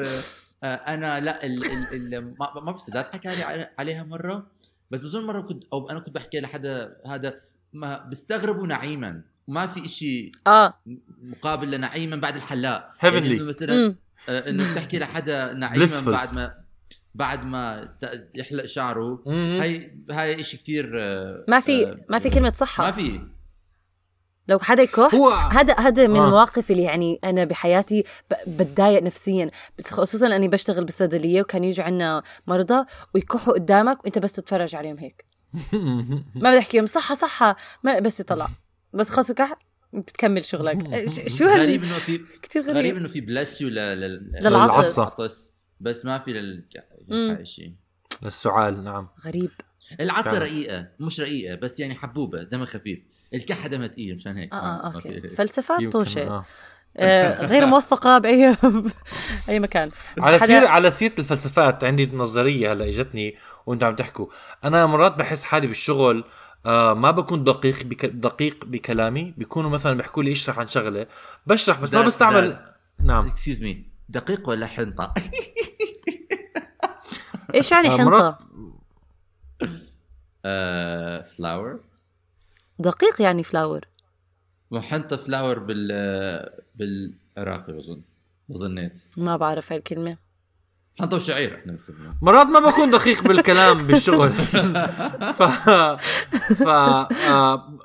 آه، 0.64 0.68
أنا 0.68 1.20
لا 1.20 1.46
ال 1.46 1.66
ال 1.66 2.16
ال 2.16 2.36
ما 2.66 2.80
سداد 2.80 3.06
حكى 3.14 3.30
لي 3.30 3.70
عليها 3.80 4.04
مرة. 4.04 4.48
بس 4.92 5.02
بظن 5.02 5.26
مرة 5.26 5.42
كنت 5.42 5.64
أو 5.74 5.90
أنا 5.90 6.00
كنت 6.00 6.16
بحكي 6.16 6.40
لحدا 6.40 6.98
هذا 7.08 7.34
ما 7.74 8.06
بيستغربوا 8.10 8.68
نعيما. 8.68 9.22
ما 9.48 9.68
في 9.68 9.86
إشي 9.86 10.32
آه. 10.48 10.74
مقابل 11.22 11.72
لنعيما 11.72 12.16
بعد 12.16 12.36
الحلاق. 12.36 12.92
Heavenly. 13.02 13.06
يعني 13.06 13.40
مثلا. 13.44 13.96
آه، 14.30 14.50
إنه 14.50 14.72
بتحكي 14.72 15.00
لحدا 15.00 15.54
نعيما. 15.54 16.02
بعد 16.06 16.34
ما 16.34 16.52
بعد 17.16 17.46
ما 17.46 17.90
ت- 18.02 18.30
يحلق 18.36 18.66
شعره. 18.66 19.24
هاي 19.28 19.98
هاي 20.12 20.44
شيء 20.44 20.60
كثير 20.60 20.90
ما 21.48 21.60
في 21.60 21.98
ما 22.10 22.20
في 22.20 22.30
كلمة 22.30 22.52
صحة. 22.56 22.84
ما 22.86 22.92
في. 22.92 23.22
لو 24.48 24.60
حدا 24.60 24.84
يكح 24.84 25.16
هو 25.16 25.30
هذا 25.32 25.76
هذا 25.80 26.08
من 26.08 26.16
آه. 26.20 26.26
المواقف 26.26 26.72
اللي 26.72 26.84
يعني 26.84 27.20
أنا 27.24 27.46
بحياتي 27.46 28.04
ب- 28.32 28.58
بتضايق 28.62 29.04
نفسيا. 29.04 29.52
بس 29.80 29.92
خصوصا 29.92 30.36
أني 30.36 30.48
بشتغل 30.48 30.86
بالصيدلية 30.86 31.42
وكان 31.42 31.64
يجي 31.64 31.82
عنا 31.82 32.24
مرضى 32.48 32.86
ويكحوا 33.16 33.54
قدامك 33.54 34.04
وأنت 34.04 34.18
بس 34.20 34.34
تتفرج 34.34 34.76
عليهم 34.76 34.98
هيك. 35.00 35.26
ما 36.36 36.50
بدي 36.50 36.60
أحكيهم. 36.60 36.86
صحة 36.86 37.16
صحة. 37.16 37.56
ما 37.84 38.00
بس 38.00 38.20
يطلع. 38.20 38.48
بس 38.94 39.10
خلص 39.10 39.32
كح 39.32 39.54
بتكمل 39.94 40.46
شغلك. 40.46 41.10
شو 41.28 41.46
غريب 41.46 41.84
هال 41.84 41.90
إنه 41.90 42.00
في 42.00 42.18
كثير 42.42 42.62
غريب. 42.62 42.76
غريب 42.78 42.98
إنه 42.98 43.08
في 43.08 43.22
بلس 43.22 43.62
للعطس. 43.62 44.98
للعطس. 45.00 45.54
بس 45.80 46.06
ما 46.06 46.20
في 46.20 46.34
لل. 46.34 46.66
هاي 47.12 47.46
شيء. 47.46 47.74
للسعال 48.24 48.84
نعم. 48.84 49.08
غريب. 49.26 49.52
العطسة 50.00 50.24
فعلا. 50.32 50.40
رقيقة 50.40 50.88
مش 51.00 51.20
رقيقة 51.20 51.56
بس 51.56 51.80
يعني 51.80 51.96
حبوبة 51.96 52.44
دمها 52.44 52.66
خفيف. 52.66 53.00
الكحة 53.34 53.68
دمها 53.68 53.88
تقيل 53.88 54.16
مشان 54.16 54.38
هيك. 54.38 54.54
آه 54.54 54.56
آه 54.58 54.90
ما 54.90 54.96
أوكي. 54.96 55.22
في- 55.22 55.28
فلسفات 55.36 55.84
طوشة. 55.92 56.28
آه. 56.28 56.46
آه 56.98 57.46
غير 57.46 57.66
موثقة 57.66 58.18
باي 58.18 58.56
اي 59.50 59.60
مكان. 59.60 59.92
على 60.20 60.38
حدا- 60.38 60.46
سير 60.48 60.66
على 60.68 60.92
سيرة 60.92 61.14
الفلسفات 61.20 61.84
عندي 61.84 62.06
نظرية 62.14 62.74
هلا 62.74 62.88
إجتني 62.88 63.36
وانت 63.66 63.84
عم 63.84 63.96
تحكوا. 63.96 64.28
أنا 64.64 64.86
مرات 64.86 65.16
بحس 65.16 65.44
حالي 65.44 65.68
بالشغل 65.68 66.24
آه 66.66 66.94
ما 66.94 67.12
بكون 67.12 67.44
دقيق 67.44 67.84
بك 67.84 68.06
دقيق 68.06 68.66
بكلامي. 68.66 69.34
بيكونوا 69.38 69.70
مثلا 69.70 69.94
بيحكوا 69.98 70.24
لي 70.24 70.32
اشرح 70.32 70.60
عن 70.60 70.68
شغلة. 70.68 71.08
بشرح 71.48 71.82
بس 71.82 71.94
ما 71.94 72.02
بستعمل 72.06 72.50
ده- 72.50 72.76
نعم. 73.00 73.28
excuse 73.28 73.62
me 73.62 73.86
دقيق 74.10 74.50
ولا 74.50 74.68
حنطة؟ 74.68 75.14
إيش 77.56 77.72
يعني 77.72 77.88
آه، 77.88 77.92
حنطة؟ 77.98 78.04
مرات- 78.06 78.38
آه، 80.46 81.22
flour 81.22 81.80
دقيق 82.80 83.22
يعني 83.22 83.44
flour 83.44 83.82
وحنطة 84.72 85.18
flour 85.18 85.60
بال 85.60 85.88
بالعراقي 86.76 87.74
بظن 87.74 88.02
بظنيت 88.50 89.04
ما 89.18 89.38
بعرف 89.38 89.72
هاي 89.72 89.78
الكلمة 89.80 90.18
حنطه 91.00 91.16
وشعير 91.16 91.56
إحنا 91.56 91.72
بنسميها 91.72 92.18
مرات 92.22 92.48
ما 92.48 92.60
بكون 92.60 92.92
دقيق 92.92 93.28
بالكلام 93.28 93.88
بالشغل. 93.88 94.30
ف 95.38 95.44
ف 96.64 96.68
آه، 96.68 97.80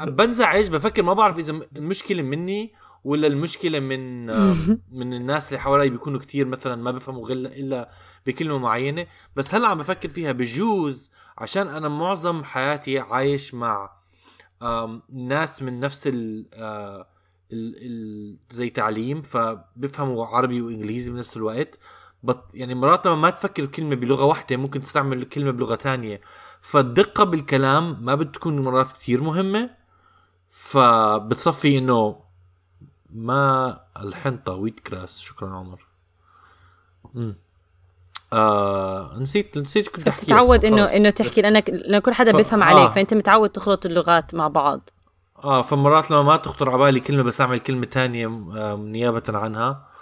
بنزعج 0.00 0.68
بفكر 0.70 1.02
ما 1.02 1.12
بعرف 1.12 1.38
إذا 1.38 1.60
المشكلة 1.76 2.22
مني 2.22 2.72
ولا 3.04 3.26
المشكلة 3.26 3.80
من 3.80 4.30
آه، 4.30 4.54
من 4.92 5.14
الناس 5.14 5.48
اللي 5.48 5.60
حوالي 5.60 5.90
بيكونوا 5.90 6.20
كتير 6.20 6.46
مثلا 6.46 6.82
ما 6.82 6.90
بفهموا 6.90 7.30
إلا 7.30 7.90
بكلمة 8.26 8.58
معينة. 8.58 9.06
بس 9.36 9.54
هلأ 9.54 9.68
عم 9.68 9.78
بفكر 9.78 10.08
فيها 10.08 10.32
بجوز 10.32 11.10
عشان 11.38 11.68
أنا 11.68 11.88
معظم 11.88 12.44
حياتي 12.44 12.98
عايش 12.98 13.54
مع 13.54 13.90
ناس 15.12 15.62
من 15.62 15.80
نفس 15.80 16.06
ال 16.06 16.46
آه، 16.54 17.06
زي 18.50 18.70
تعليم 18.70 19.22
فبيفهموا 19.22 20.26
عربي 20.26 20.62
وإنجليزي 20.62 21.10
بنفس 21.10 21.36
الوقت. 21.36 21.78
بط 22.24 22.44
يعني 22.54 22.74
مرات 22.74 23.06
لما 23.06 23.16
ما 23.16 23.30
تفكر 23.30 23.66
كلمة 23.66 23.94
بلغة 23.96 24.24
واحدة 24.24 24.56
ممكن 24.56 24.80
تستعمل 24.80 25.22
الكلمة 25.22 25.50
بلغة 25.50 25.74
تانية 25.74 26.20
فالدقة 26.60 27.24
بالكلام 27.24 28.04
ما 28.04 28.14
بتكون 28.14 28.60
مرات 28.60 28.92
كتير 28.92 29.20
مهمة 29.22 29.70
فبتصفي 30.50 31.78
إنه 31.78 32.16
ما 33.10 33.80
الحنطة 34.00 34.52
ويت 34.52 34.80
كراس 34.80 35.18
شكرا 35.20 35.48
عمر. 35.50 35.86
مم. 37.14 37.36
آه 38.32 39.18
نسيت 39.18 39.58
نسيت 39.58 39.88
كنت 39.88 40.08
أحكي 40.08 40.26
تتعود 40.26 40.64
إنه 40.64 40.84
إنه 40.84 41.10
تحكي 41.10 41.42
لانك 41.42 41.70
لأنه 41.70 41.98
كل 41.98 42.12
حدا 42.14 42.32
ف- 42.32 42.36
بيفهم 42.36 42.62
آه. 42.62 42.66
عليك 42.66 42.90
فأنت 42.90 43.14
متعود 43.14 43.50
تخلط 43.50 43.86
اللغات 43.86 44.34
مع 44.34 44.48
بعض. 44.48 44.90
آه 45.44 45.62
فمرات 45.62 46.10
لما 46.10 46.22
ما 46.22 46.36
تخطر 46.36 46.70
على 46.70 46.78
بالي 46.78 47.00
كلمة 47.00 47.22
بستعمل 47.22 47.60
كلمة 47.60 47.86
تانية 47.86 48.26
آه 48.56 48.76
نيابة 48.76 49.22
عنها. 49.38 49.93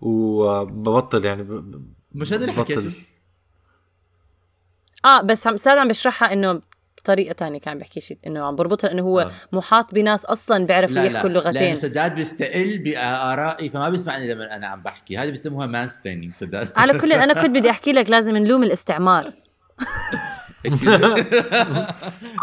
وببطل 0.00 1.24
يعني 1.24 1.42
ب- 1.42 1.84
مش 2.14 2.32
هذا 2.32 2.42
اللي. 2.44 2.52
حكيته؟ 2.52 2.92
آه 5.04 5.22
بس 5.22 5.46
عم 5.46 5.56
ساد 5.56 5.78
عم 5.78 5.88
بشرحها 5.88 6.32
إنه 6.32 6.60
بطريقة 6.98 7.32
تانية 7.32 7.58
كان 7.60 7.78
بحكي 7.78 8.00
شيء 8.00 8.18
إنه 8.26 8.44
عم 8.46 8.56
بربطها 8.56 8.92
إنه 8.92 9.02
هو 9.02 9.20
آه. 9.20 9.30
محاط 9.52 9.94
بناس 9.94 10.24
أصلا 10.24 10.66
بيعرفوا 10.66 10.94
لا 10.94 11.04
يحكوا 11.04 11.18
لا 11.20 11.26
اللغتين. 11.26 11.52
لأنه 11.62 11.74
سداد 11.74 12.14
بيستقل 12.14 12.78
بآرائي 12.78 13.68
فما 13.68 13.88
بيسمعني 13.88 14.34
لما 14.34 14.56
أنا 14.56 14.66
عم 14.66 14.82
بحكي. 14.82 15.18
هذه 15.18 15.30
بيسموها 15.30 15.66
mansplaining 15.66 16.34
سداد. 16.34 16.72
على 16.76 16.98
كل 16.98 17.12
أنا 17.12 17.32
كنت 17.42 17.50
بدي 17.56 17.70
أحكي 17.70 17.92
لك 17.92 18.10
لازم 18.10 18.36
نلوم 18.36 18.62
الاستعمار. 18.62 19.32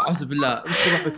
أعوذ 0.00 0.24
بالله. 0.24 0.62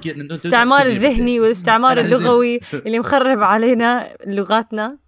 الاستعمار 0.07 0.87
الذهني 0.87 1.41
والاستعمار 1.41 1.99
اللغوي 1.99 2.61
اللي 2.75 2.99
مخرب 2.99 3.43
علينا 3.43 4.09
لغاتنا. 4.27 4.99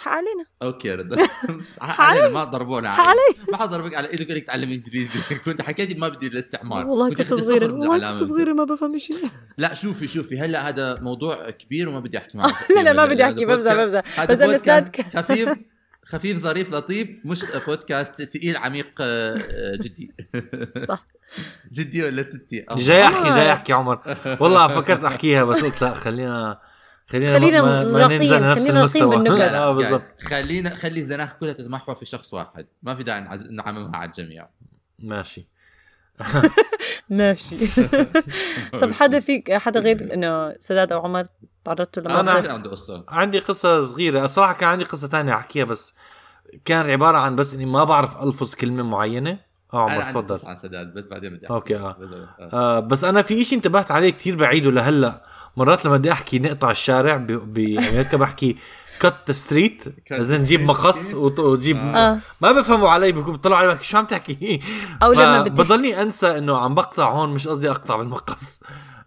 حق 0.00 0.12
علينا 0.12 0.44
أوكي 0.62 0.94
رد 0.94 1.18
علينا 1.80 2.28
ما 2.28 2.44
ضربونا 2.44 2.88
علي. 2.88 3.18
ما 3.52 3.56
حضربك 3.56 3.94
على 3.94 4.10
إيدك 4.10 4.32
قلت 4.32 4.46
تعلم 4.46 4.70
إنجليزي. 4.70 5.34
كنت 5.44 5.62
حكيتي 5.62 5.94
ما 5.94 6.08
بدي 6.08 6.26
الاستعمار. 6.26 6.86
والله 6.86 7.14
كنت 7.14 7.34
صغيرة. 7.34 7.72
والله. 7.72 8.12
كنت 8.18 8.22
صغيرة 8.28 8.52
ما 8.52 8.64
بفهم 8.64 8.98
شيء 8.98 9.16
لا 9.58 9.74
شوفي 9.74 10.06
شوفي. 10.06 10.38
هلأ 10.38 10.68
هذا 10.68 11.00
موضوع 11.00 11.50
كبير 11.50 11.88
وما 11.88 12.00
بدي 12.00 12.18
أحكي 12.18 12.38
معك. 12.38 12.54
لا 12.76 12.80
لا 12.80 12.92
ما 12.92 13.04
بدي 13.04 13.22
هذا 13.24 13.32
احكي 13.32 13.44
بمزح 13.44 13.74
بمزح 13.74 14.24
بس 14.24 14.68
أنا 14.68 14.80
ك- 14.80 15.16
خفيف 15.16 15.48
خفيف 16.04 16.36
ظريف 16.38 16.74
لطيف 16.74 17.10
مش 17.24 17.44
بودكاست 17.66 18.22
تقيل 18.22 18.56
عميق 18.56 18.88
آه، 19.00 19.76
جدي. 19.76 20.12
صح. 20.88 21.06
جدي 21.72 22.02
ولا 22.04 22.22
ستي. 22.22 22.64
جاي 22.76 23.04
أحكي. 23.04 23.28
جاي 23.34 23.52
أحكي 23.52 23.72
عمر. 23.72 24.00
والله 24.40 24.68
فكرت 24.68 25.04
أحكيها 25.04 25.44
بس 25.44 25.62
قلت 25.62 25.82
لا 25.82 25.94
خلينا 25.94 26.58
خلينا 27.08 27.38
خلينا 27.38 27.62
ما, 27.62 27.84
ما 27.84 28.06
ننزل 28.06 28.42
راقيين 28.42 28.76
المستوى. 28.76 29.16
آه 29.40 29.72
بالضبط. 29.72 30.02
خلينا 30.20 30.74
خلي 30.74 31.00
الزناخ 31.00 31.34
كلها 31.34 31.52
تتمحور 31.52 31.94
في 31.94 32.04
شخص 32.04 32.34
واحد. 32.34 32.66
ما 32.82 32.94
في 32.94 33.02
داعي 33.02 33.20
نعممها 33.50 33.96
على 33.96 34.08
الجميع. 34.10 34.48
ماشي. 34.98 35.48
ماشي. 37.10 37.56
طب 38.80 38.92
حدا 38.92 39.20
فيك 39.20 39.52
حدا 39.52 39.80
غير 39.80 40.14
إنه 40.14 40.54
سداد 40.58 40.92
أو 40.92 41.00
عمر 41.00 41.24
تعرضتوا 41.64 42.02
أنا 42.02 42.30
لموقف 42.30 42.50
عنده 42.50 42.70
قصة. 42.70 43.04
عندي 43.08 43.38
قصة 43.38 43.80
صغيرة. 43.80 44.24
الصراحة 44.24 44.52
كان 44.52 44.68
عندي 44.68 44.84
قصة 44.84 45.08
تانية 45.08 45.34
أحكيها 45.34 45.64
بس 45.64 45.94
كان 46.64 46.90
عبارة 46.90 47.18
عن 47.18 47.36
بس 47.36 47.54
إني 47.54 47.66
ما 47.66 47.84
بعرف 47.84 48.22
ألفظ 48.22 48.54
كلمة 48.54 48.82
معينة. 48.82 49.47
آه 49.74 49.90
عمر 49.90 50.02
تفضل 50.02 50.38
عن 50.48 50.56
سداد 50.56 50.94
بس 50.94 51.06
بعدين 51.08 51.34
بدي. 51.36 51.46
أوكي 51.50 51.76
آه 51.76 51.96
بس- 52.00 52.08
آه. 52.40 52.48
آه 52.52 52.80
بس 52.80 53.04
أنا 53.04 53.22
في 53.22 53.40
إشي 53.40 53.54
انتبهت 53.54 53.90
عليه 53.90 54.10
كتير 54.10 54.36
بعيده 54.36 54.70
لهلا 54.70 55.22
مرات 55.56 55.84
لما 55.84 55.96
بدي 55.96 56.12
أحكي 56.12 56.38
نقطع 56.38 56.70
الشارع 56.70 57.16
ب- 57.16 57.26
بامريكا 57.26 58.16
بحكي 58.16 58.56
cut 59.00 59.30
street 59.30 59.84
لازم 60.10 60.36
نجيب 60.36 60.60
street. 60.60 60.64
مقص 60.64 61.14
وط- 61.14 61.40
وتجيب 61.40 61.76
آه. 61.76 62.18
ما 62.40 62.52
بفهموا 62.52 62.88
علي 62.90 63.12
بكون 63.12 63.32
بيطلعوا 63.32 63.58
علي 63.58 63.68
بحكي 63.68 63.84
شو 63.84 63.98
عم 63.98 64.04
تحكي 64.06 64.60
أو 65.02 65.12
لما 65.12 65.40
بدي- 65.42 65.50
بضلني 65.50 66.02
أنسى 66.02 66.38
إنه 66.38 66.58
عم 66.58 66.74
بقطع 66.74 67.10
هون 67.12 67.34
مش 67.34 67.48
قصدي 67.48 67.70
أقطع 67.70 67.96
بالمقص 67.96 68.60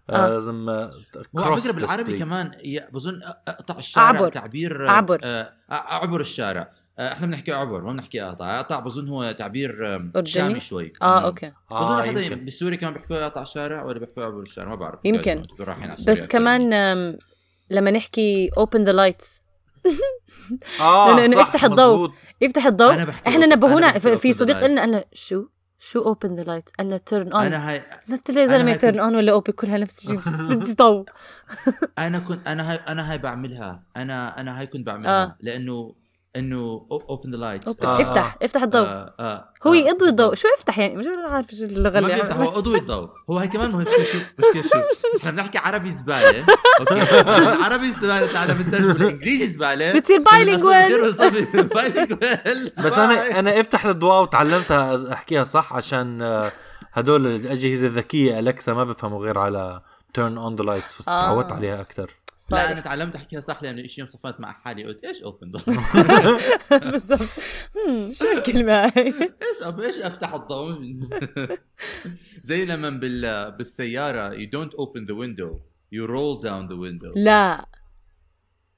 آه. 0.10 0.14
آه. 0.16 0.30
لازم 0.30 0.70
آه، 0.70 0.92
على 1.38 1.56
cross 1.56 1.60
فكرة 1.60 1.72
the 1.72 1.76
بالعربي. 1.76 2.18
كمان 2.18 2.52
بظن 2.94 3.20
أقطع 3.48 3.76
الشارع 3.78 4.06
أعبر. 4.06 4.30
تعبير 4.32 4.90
أعبر. 4.90 5.20
آه، 5.24 5.50
أعبر 5.72 6.22
الشارع 6.22 6.62
آه، 6.62 6.70
إحنا 7.00 7.28
بنحكي 7.28 7.54
اعبر 7.54 7.82
ما 7.84 7.92
بنحكي 7.94 8.24
اقطع 8.24 8.60
اقطع 8.60 8.80
بظن 8.80 9.08
هو 9.10 9.32
تعبير؟ 9.32 10.00
شامي 10.24 10.60
شوي. 10.60 10.94
آه 11.02 11.20
مم. 11.20 11.26
أوكي. 11.26 11.52
بظن 11.72 12.00
آه 12.00 12.02
حدا 12.04 12.36
بالسوري 12.36 12.78
كمان 12.78 12.94
بيحكوا 12.94 13.24
اقطع 13.26 13.42
الشارع 13.42 13.84
ولا 13.84 14.00
بيحكوا 14.00 14.24
اعبر 14.24 14.42
الشارع؟ 14.42 14.70
ما 14.70 14.76
بعرف. 14.76 15.00
يمكن. 15.06 15.44
بس 16.08 16.28
كمان 16.28 16.70
لما 17.70 17.92
نحكي 17.92 18.50
open 18.60 18.80
the 18.80 18.94
lights. 18.94 19.42
آه 20.82 21.16
لأنه 21.16 21.36
صح، 21.36 21.42
افتح 21.42 21.64
الضوء. 21.64 22.12
يفتح 22.42 22.66
الضوء. 22.66 22.94
أنا 22.94 23.04
بحكي 23.04 23.30
إحنا 23.30 23.46
نبهونا 23.46 24.00
في- 24.00 24.34
صديق 24.34 24.58
lights. 24.58 24.64
قلنا 24.64 24.82
قال 24.82 25.04
شو؟ 25.14 25.46
شو 25.80 26.00
open 26.02 26.36
the 26.36 26.44
light 26.44 26.70
قال 26.78 26.90
له 26.90 26.98
turn 26.98 27.34
on 27.34 27.46
أنا 27.46 27.70
هاي 27.70 27.84
قلت 28.12 28.32
له 28.32 28.42
يا 28.42 28.48
زلمه 28.48 28.76
turn 28.76 29.00
on 29.00 29.16
ولا 29.16 29.32
open 29.32 29.54
كلها 29.54 29.78
نفس 29.78 30.12
الشيء؟ 30.12 30.34
بدي 30.56 30.74
ضوء 30.74 31.06
أنا 31.98 32.20
كنت 32.20 32.48
أنا 32.48 32.72
هاي 32.72 32.76
أنا 32.76 33.12
هاي 33.12 33.18
بعملها. 33.18 33.84
أنا 33.98 34.40
أنا 34.40 34.60
هاي 34.60 34.68
كنت 34.68 34.88
بعملها. 34.88 35.24
آه. 35.24 35.38
لأنه 35.40 35.96
إنه 36.36 36.88
open 36.92 37.32
the 37.32 37.38
lights 37.38 37.70
Open. 37.70 37.86
افتح 37.86 38.38
افتح 38.42 38.64
الضوء. 38.64 38.82
آه 38.86 39.14
آه 39.20 39.50
هو 39.68 39.74
آه. 39.74 39.76
يضوي 39.76 40.10
الضوء. 40.10 40.36
شو 40.36 40.48
افتح 40.58 40.80
يعني؟ 40.80 40.96
مش 40.96 41.06
عارف 41.30 41.52
شو 41.52 41.64
اللغة 41.64 41.94
ما 41.94 42.00
اللي 42.00 42.14
بيفتح 42.14 42.36
هو 42.36 42.58
اضوي 42.58 42.80
الضوء. 42.80 43.10
هو 43.30 43.38
هي 43.38 43.48
كمان 43.48 43.72
مهم 43.72 43.86
شو 43.86 44.18
مشكلة 44.40 44.62
شو. 44.62 45.18
إحنا 45.20 45.32
بنحكي 45.32 45.58
عربي 45.58 45.92
زبالة. 45.92 46.46
أوكي؟ 46.80 47.22
العربي 47.58 47.92
زبالة 47.92 48.34
تعال 48.34 48.54
بنترجم 48.54 48.92
الانجليزي 48.92 49.48
زبالة. 49.48 49.94
بتصير 49.94 50.20
bilingual. 50.20 50.32
bilingual 50.32 51.12
بس 52.86 52.98
أنا 52.98 53.40
أنا 53.40 53.60
افتح 53.60 53.86
الضوء 53.86 54.22
وتعلمتها 54.22 55.14
أحكيها 55.14 55.44
صح 55.44 55.74
عشان 55.74 56.22
آه، 56.22 56.52
هدول 56.94 57.28
الأجهزة 57.28 57.88
الذكية 57.88 58.40
الكسا 58.40 58.74
ما 58.74 58.84
بفهموا 58.84 59.26
غير 59.26 59.40
على 59.40 59.82
turn 60.14 60.38
on 60.38 60.56
the 60.56 60.64
lights 60.64 60.92
فتعودت 60.94 61.52
آه. 61.52 61.56
عليها 61.56 61.82
أكثر 61.82 62.12
لا 62.52 62.72
أنا 62.72 62.82
تعلمت 62.82 63.16
أحكيها 63.16 63.40
صح 63.40 63.64
لأنه 63.64 63.88
شيء 63.88 64.00
يوم 64.00 64.08
صفنت 64.08 64.40
مع 64.40 64.52
حالي 64.52 64.84
قلت 64.84 65.06
إيش 65.06 65.24
open 65.24 65.52
بالضبط. 66.92 67.30
هم، 67.88 68.14
شو 68.14 68.32
الكلمة 68.32 68.74
هاي؟ 68.74 69.14
إيش 69.50 69.62
أب... 69.62 69.80
إيش 69.80 70.00
أفتح 70.00 70.34
الضوء؟ 70.34 70.96
زي 72.50 72.66
لما 72.66 72.90
بال... 72.90 73.52
بالسيارة 73.52 74.30
you 74.36 74.48
don't 74.48 74.74
open 74.74 75.06
the 75.06 75.16
window 75.16 75.60
you 75.96 76.08
roll 76.08 76.42
down 76.44 76.68
the 76.72 76.78
window. 76.78 77.12
لا. 77.16 77.66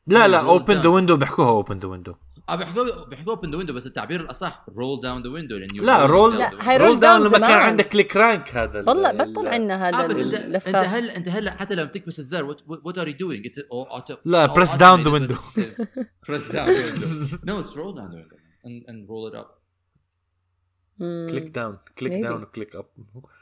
لا 0.08 0.28
لا 0.28 0.40
open 0.40 0.82
the. 0.82 0.90
window 0.90 1.18
بيحكوها 1.18 1.50
open 1.50 1.78
the 1.78 1.88
window 1.88 2.16
بيحكوا 2.52 3.06
بيحكوا 3.06 3.36
open 3.36 3.48
the 3.50 3.58
window 3.64 3.72
بس 3.72 3.86
التعبير 3.86 4.22
الأصح 4.22 4.66
roll 4.70 5.02
down 5.04 5.24
the 5.24 5.30
window 5.30 5.54
لأن 5.54 5.70
you 5.70 5.84
لا 5.84 6.08
roll 6.08 6.10
roll 6.10 6.38
لا،. 6.38 6.52
هاي 6.70 6.78
roll 6.78 6.82
رول 6.82 7.00
down 7.00 7.22
down 7.22 7.28
لما 7.28 7.40
كان. 7.48 7.52
عندك 7.60 7.90
الكرانك 7.90 8.56
هذا 8.56 8.80
ال- 8.80 8.90
والله 8.90 9.10
ال- 9.10 9.34
بطل 9.34 9.48
عندنا 9.48 9.90
هذا 9.90 10.04
آه 10.04 10.08
بس 10.08 10.16
انت 10.68 10.76
هلا 10.76 11.18
أنت 11.18 11.30
هلا 11.30 11.52
حتى 11.52 11.76
لما 11.76 11.86
تكبس 11.86 12.20
الزر 12.20 12.54
what, 12.54 12.58
what 12.58 12.96
are 12.98 13.08
you 13.08 13.14
doing 13.14 13.50
it's 13.50 13.60
all 13.60 13.98
auto 14.00 14.16
لا، 14.26 14.48
all 14.48 14.52
press 14.58 14.72
down 14.78 14.78
the 14.78 15.08
automated, 15.08 15.14
window. 15.14 15.36
but 15.36 15.64
it's- 15.64 16.06
press 16.28 16.44
down 16.52 16.68
the 16.68 17.08
window 17.08 17.38
no 17.48 17.64
it's 17.64 17.76
roll 17.78 17.94
down 17.98 18.10
the 18.12 18.18
window 18.22 18.38
and, 18.66 18.90
and 18.90 19.10
roll 19.10 19.34
it 19.34 19.40
up 19.40 19.48
مم. 21.00 21.28
click 21.30 21.44
down 21.50 21.78
click. 21.98 22.24
down 22.24 22.44
و 22.44 22.49
click 22.49 22.76
up 22.76 22.86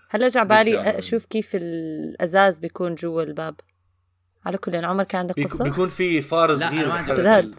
هلا 0.10 0.27
جا. 0.27 0.43
بالي 0.43 0.79
أشوف 0.81 1.25
كيف 1.25 1.51
الأزاز 1.55 2.60
بيكون 2.60 2.96
جوا 2.96 3.24
الباب 3.24 3.55
على 4.45 4.57
كل 4.57 4.74
يعني 4.74 4.86
عمر 4.86 5.03
كان 5.03 5.19
عندك 5.19 5.39
قصة؟ 5.39 5.63
بيكون 5.63 5.89
في 5.89 6.21
فار 6.21 6.51
لا، 6.51 6.69
صغير 6.69 6.91
عندي 6.91 7.12
بحرك 7.12 7.19
سداد. 7.19 7.55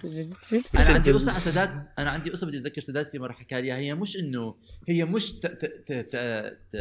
أنا 0.75 0.95
عندي 0.95 1.13
قصه 1.13 1.31
على 1.31 1.41
سداد 1.41 1.87
أنا 1.99 2.11
عندي 2.11 2.31
قصة 2.31 2.47
بدي 2.47 2.57
اتذكر 2.59 2.81
سداد 2.81 3.07
في 3.07 3.19
مرة 3.19 3.33
حكى 3.33 3.61
لي 3.61 3.63
اياها 3.63 3.77
هي 3.77 3.95
مش 3.95 4.17
إنه 4.17 4.55
هي 4.89 5.05
مش 5.05 5.33
ت... 5.33 5.47
ت... 5.47 5.65
ت... 5.65 5.93
ت... 5.93 6.17
ت... 6.73 6.75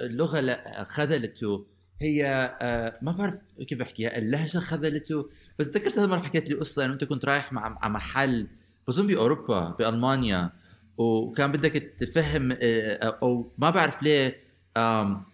اللغة 0.00 0.40
لا 0.40 0.86
خذلته. 0.90 1.66
هي 2.00 2.26
آه 2.62 2.98
ما 3.02 3.12
بعرف 3.12 3.34
كيف 3.68 3.82
أحكيها. 3.82 4.18
اللهجة 4.18 4.58
خذلته. 4.58 5.30
بس 5.58 5.72
تذكرت 5.72 5.98
هذا 5.98 6.06
مره 6.06 6.18
حكيت 6.18 6.48
لي 6.48 6.54
قصة. 6.54 6.84
انه 6.84 6.92
انت 6.92 7.04
كنت 7.04 7.24
رايح 7.24 7.52
مع 7.52 7.68
مع 7.68 7.88
محل 7.88 8.46
بظن 8.88 9.06
بأوروبا 9.06 9.76
بألمانيا. 9.78 10.52
وكان 10.96 11.52
بدك 11.52 11.94
تفهم 11.98 12.52
آه، 12.62 13.18
أو 13.22 13.52
ما 13.58 13.70
بعرف 13.70 14.02
ليه 14.02 14.50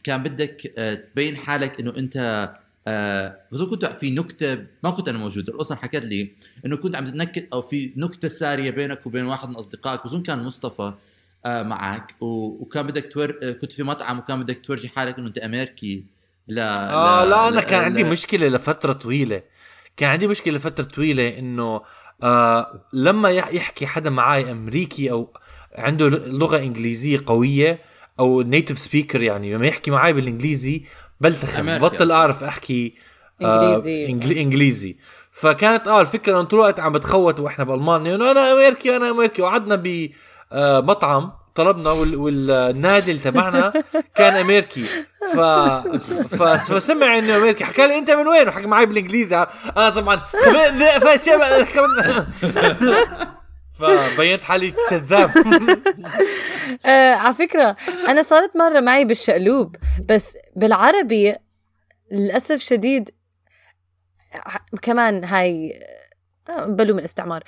كان 0.04 0.23
بدك 0.23 0.73
آه، 0.78 0.94
تبين 0.94 1.37
حالك 1.37 1.80
إنه 1.80 1.96
أنت 1.96 2.49
آه، 2.88 3.36
بظن 3.52 3.66
كنت 3.70 3.84
في 3.86 4.10
نكتة 4.10 4.58
ما 4.84 4.90
كنت 4.90 5.08
أنا 5.08 5.18
موجود 5.18 5.48
القصة 5.48 5.74
حكت 5.74 6.04
لي 6.04 6.30
إنه 6.66 6.76
كنت 6.76 6.96
عم 6.96 7.04
تنكت 7.04 7.48
أو 7.52 7.62
في 7.62 7.92
نكتة 7.96 8.28
سارية 8.28 8.70
بينك 8.70 9.06
وبين 9.06 9.24
واحد 9.24 9.48
من 9.48 9.56
أصدقائك 9.56 10.04
بظن 10.04 10.22
كان 10.22 10.42
مصطفى 10.44 10.92
آه، 11.46 11.62
معك 11.62 12.14
وكان 12.20 12.86
بدك 12.86 13.12
تور... 13.12 13.34
آه، 13.42 13.52
كنت 13.52 13.72
في 13.72 13.82
مطعم 13.82 14.18
وكان 14.18 14.42
بدك 14.42 14.60
تورجي 14.64 14.88
حالك 14.88 15.18
إنه 15.18 15.28
أنت 15.28 15.38
أمريكي 15.38 16.04
لا 16.48 16.90
آه 16.92 17.24
لا 17.24 17.48
أنا 17.48 17.60
كان 17.60 17.78
لا- 17.78 17.84
عندي 17.84 18.04
مشكلة 18.04 18.48
لفترة 18.48 18.92
طويلة 18.92 19.42
كان 19.96 20.10
عندي 20.10 20.26
مشكلة 20.26 20.54
لفترة 20.56 20.84
طويلة 20.84 21.38
إنه 21.38 21.82
آه 22.22 22.84
لما 22.92 23.30
يح- 23.30 23.52
يحكي 23.52 23.86
حدا 23.86 24.10
معي 24.10 24.50
أمريكي 24.50 25.10
أو 25.10 25.32
عنده 25.75 26.08
لغة 26.08 26.58
إنجليزية 26.58 27.20
قوية 27.26 27.78
أو 28.20 28.42
نيتف 28.42 28.78
سبيكر 28.78 29.22
يعني 29.22 29.54
لما 29.54 29.66
يحكي 29.66 29.90
معي 29.90 30.12
بالإنجليزي 30.12 30.82
بلتخم 31.20 31.78
بطل. 31.78 32.12
أعرف 32.12 32.44
أحكي 32.44 32.94
إنجليزي. 33.42 34.06
آه 34.06 34.08
إنجلي 34.08 34.40
إنجليزي. 34.40 34.96
فكانت 35.32 35.88
آه 35.88 36.00
الفكرة 36.00 36.32
إنه 36.32 36.42
طول 36.42 36.60
الوقت 36.60 36.80
عم 36.80 36.92
بتخوت 36.92 37.40
وإحنا 37.40 37.64
بألمانيا 37.64 38.14
إنه 38.14 38.30
أنا 38.30 38.52
أمريكي 38.52 38.96
أنا 38.96 39.10
أمريكي. 39.10 39.42
وقعدنا 39.42 39.82
بمطعم 40.52 41.32
طلبنا 41.54 41.90
وال... 41.90 42.16
والنادي 42.16 43.10
اللي 43.10 43.22
تبعنا 43.22 43.72
كان 44.14 44.36
أمريكي. 44.36 44.84
ف... 45.34 45.40
ف... 46.36 46.42
فسمع 46.42 47.18
إنه 47.18 47.36
أمريكي. 47.36 47.64
حكى 47.64 47.86
لي 47.86 47.98
أنت 47.98 48.10
من 48.10 48.28
وين؟ 48.28 48.48
وحكى 48.48 48.66
معي 48.66 48.86
بالإنجليزي. 48.86 49.46
أنا 49.76 49.90
طبعا. 49.90 50.20
فبينت 53.78 54.45
حالي 54.45 54.75
كذاب. 54.91 55.30
آه 56.86 57.15
على 57.15 57.34
فكرة 57.34 57.76
أنا 58.08 58.23
صارت 58.23 58.56
مرة 58.56 58.80
معي 58.80 59.04
بالشقلوب 59.04 59.76
بس 60.08 60.36
بالعربي 60.56 61.36
للأسف 62.12 62.60
شديد 62.60 63.10
كمان 64.82 65.25
هاي 65.25 65.82
آه، 66.49 66.67
بلو 66.67 66.93
من 66.95 66.99
الاستعمار. 66.99 67.43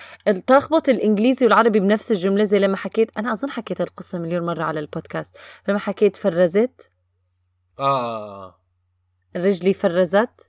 تلخبط 0.47 0.88
الإنجليزي 0.88 1.47
والعربي 1.47 1.81
بنفس 1.81 2.12
الجملة 2.12 2.45
زي 2.45 2.59
لما 2.59 2.77
حكيت 2.77 3.19
أنا 3.19 3.33
أظن 3.33 3.51
حكيت 3.51 3.81
القصة 3.81 4.19
مليون 4.19 4.47
مرة 4.47 4.62
على 4.62 4.81
البودكاست. 4.81 5.37
لما 5.69 5.79
حكيت 5.79 6.17
فرزت 6.17 6.91
آه. 7.79 8.61
رجلي 9.37 9.73
فرزت. 9.75 10.48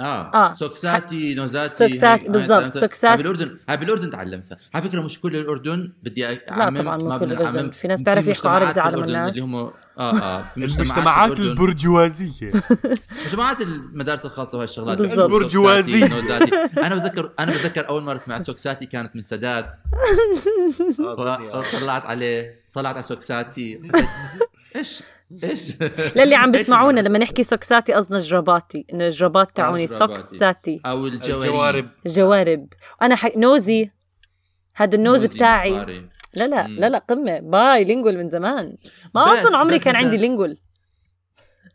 آه, 0.00 0.34
آه. 0.34 0.54
socks 0.54 1.11
اتي 1.11 1.34
nose 1.34 1.61
اتي 1.61 1.74
socks 1.74 2.08
ات- 2.08 2.22
هاي- 2.22 2.28
بالضبط، 2.28 2.50
هاي 2.50 2.58
تعلمتها. 2.60 2.80
socks 2.80 3.01
ات. 3.01 3.10
هاي 3.10 3.16
بالاردن 3.16 3.56
هاي 3.68 3.76
بالاردن 3.76 4.10
تعلمتها 4.10 4.58
على 4.74 4.88
فكرة 4.88 5.00
مش 5.00 5.20
كل 5.20 5.36
الأردن 5.36 5.92
بدي 6.02 6.26
أعمم 6.50 6.78
طبعاً 6.82 6.98
مو 6.98 7.08
ما 7.08 7.18
كل. 7.18 7.42
أعمم. 7.42 7.70
في 7.70 7.88
ناس 7.88 8.02
بيعرف 8.02 8.26
يحكوا 8.26 8.50
عربي 8.50 8.72
زي 8.72 8.80
عالم 8.80 9.04
الناس. 9.04 9.30
اللي 9.30 9.42
هم 9.42 9.54
آه 9.54 9.72
آه 9.98 10.42
في 10.42 10.56
المجتمعات. 10.56 11.38
البرجوازية 11.40 12.50
مجتمعات 13.24 13.60
المدارس 13.60 14.24
الخاصة 14.26 14.58
وهي 14.58 14.64
الشغلات 14.64 14.98
بالضبط. 14.98 15.30
socks 15.52 15.83
اتي،. 15.83 16.08
nose 16.08 16.34
اتي. 16.34 16.54
أنا 16.78 16.94
بتذكر 16.94 17.30
أنا 17.38 17.52
بتذكر 17.52 17.88
أول 17.88 18.02
مرة 18.02 18.16
سمعت 18.16 18.42
socks 18.42 18.73
اتي 18.73 18.86
كانت 18.86 19.16
من 19.16 19.22
سداد 19.22 19.66
طلعت 21.80 22.06
عليه 22.06 22.54
طلعت 22.74 22.94
على 22.94 23.02
socks 23.02 23.58
اتي 23.58 23.80
إيش 24.76 25.02
إيش؟ 25.44 25.82
للي 26.16 26.34
عم 26.34 26.52
بيسمعونا؟ 26.52 27.00
لما 27.00 27.18
نحكي 27.18 27.42
socks 27.42 27.78
اتي 27.78 27.92
قصدنا 27.92 28.18
جراباتي 28.18 28.86
إنه 28.92 29.06
الجرابات 29.06 29.56
تاعوني 29.56 29.86
جراباتي. 29.86 30.22
socks 30.22 30.63
اتي 30.63 30.80
أو 30.86 31.06
الجوارب. 31.06 31.44
الجوارب. 31.44 31.90
جوارب 32.06 32.68
أنا 33.02 33.16
ح... 33.16 33.36
nose 33.36 33.72
ي. 33.72 33.90
هذا 34.74 34.94
ال 34.94 35.00
nose 35.00 35.24
بتاعي. 35.24 35.72
مصاري. 35.72 36.08
لا 36.34 36.48
لا. 36.48 36.68
لا 36.68 36.88
لا 36.88 36.98
قمة. 36.98 37.38
bilingual 37.38 38.16
من 38.18 38.28
زمان. 38.28 38.74
ما 39.14 39.32
بس- 39.32 39.38
اظن 39.38 39.54
عمري 39.54 39.78
بس 39.78 39.84
كان 39.84 39.96
عندي 39.96 40.16
lingual. 40.16 40.58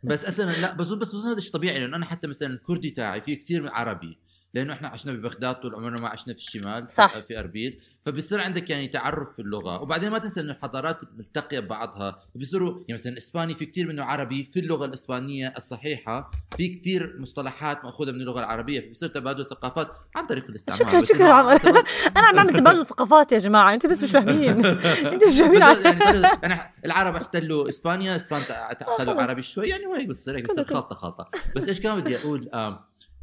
بس 0.02 0.24
أصلا 0.24 0.50
لا 0.50 0.74
بظن 0.74 0.98
بس 0.98 1.14
بظن 1.14 1.28
هذا 1.28 1.38
الشيء 1.38 1.52
طبيعي 1.52 1.78
لأنه 1.78 1.96
أنا 1.96 2.04
حتى 2.04 2.26
مثلا 2.26 2.48
الكردي 2.48 2.90
تاعي 2.90 3.20
فيه 3.20 3.34
كتير 3.34 3.62
من 3.62 3.68
عربي. 3.68 4.18
لأنه 4.54 4.72
إحنا 4.72 4.88
عشنا 4.88 5.12
ببغداد 5.12 5.54
طول 5.54 5.74
عمرنا 5.74 6.00
ما 6.00 6.08
عشنا 6.08 6.34
في 6.34 6.40
الشمال 6.40 6.86
صح. 6.92 7.18
في 7.18 7.38
أربيل. 7.38 7.80
فبصير 8.06 8.40
عندك 8.40 8.70
يعني 8.70 8.88
تعرف 8.88 9.32
في 9.32 9.42
اللغة. 9.42 9.82
وبعدين 9.82 10.10
ما 10.10 10.18
تنسى 10.18 10.40
إنه 10.40 10.52
الحضارات 10.52 11.00
ملتقية 11.18 11.60
ببعضها. 11.60 12.22
فبصيروا 12.34 12.70
يعني 12.70 12.92
مثلا 12.92 13.12
الاسباني 13.12 13.54
في 13.54 13.66
كتير 13.66 13.86
منه 13.88 14.04
عربي 14.04 14.44
في 14.44 14.60
اللغة 14.60 14.84
الإسبانية 14.84 15.54
الصحيحة. 15.58 16.30
في 16.56 16.68
كتير 16.68 17.16
مصطلحات 17.18 17.84
مأخوذة 17.84 18.12
من 18.12 18.20
اللغة 18.20 18.40
العربية. 18.40 18.80
فبصير 18.88 19.08
تبادل 19.08 19.46
ثقافات 19.46 19.88
عن 20.16 20.26
طريق 20.26 20.44
الاستعمار 20.48 21.02
شكرا 21.02 21.02
شكرا. 21.02 21.32
عمر 21.32 21.60
أنا 22.16 22.26
عم 22.26 22.34
بعمل 22.34 22.52
تبادل 22.60 22.86
ثقافات 22.86 23.32
يا 23.32 23.38
جماعة. 23.38 23.74
أنتوا 23.74 23.90
بس 23.90 24.02
مش 24.02 24.10
فاهمين. 24.10 24.66
أنتوا 25.12 25.28
مش 25.28 25.38
فاهمين. 25.38 25.60
يعني 25.60 26.60
العرب 26.84 27.16
احتلوا 27.16 27.68
إسبانيا 27.68 28.16
إسبان 28.16 28.42
اخذوا 28.50 29.12
خلص. 29.14 29.22
عربي 29.22 29.42
شوي 29.42 29.68
يعني 29.68 29.86
وهي 29.86 30.06
بتصير 30.06 30.36
هيك 30.36 30.46
خلطة 30.52 30.94
خلطة. 30.94 31.30
بس 31.56 31.64
إيش 31.64 31.80
كان 31.80 32.00
بدي 32.00 32.16
أقول؟ 32.16 32.50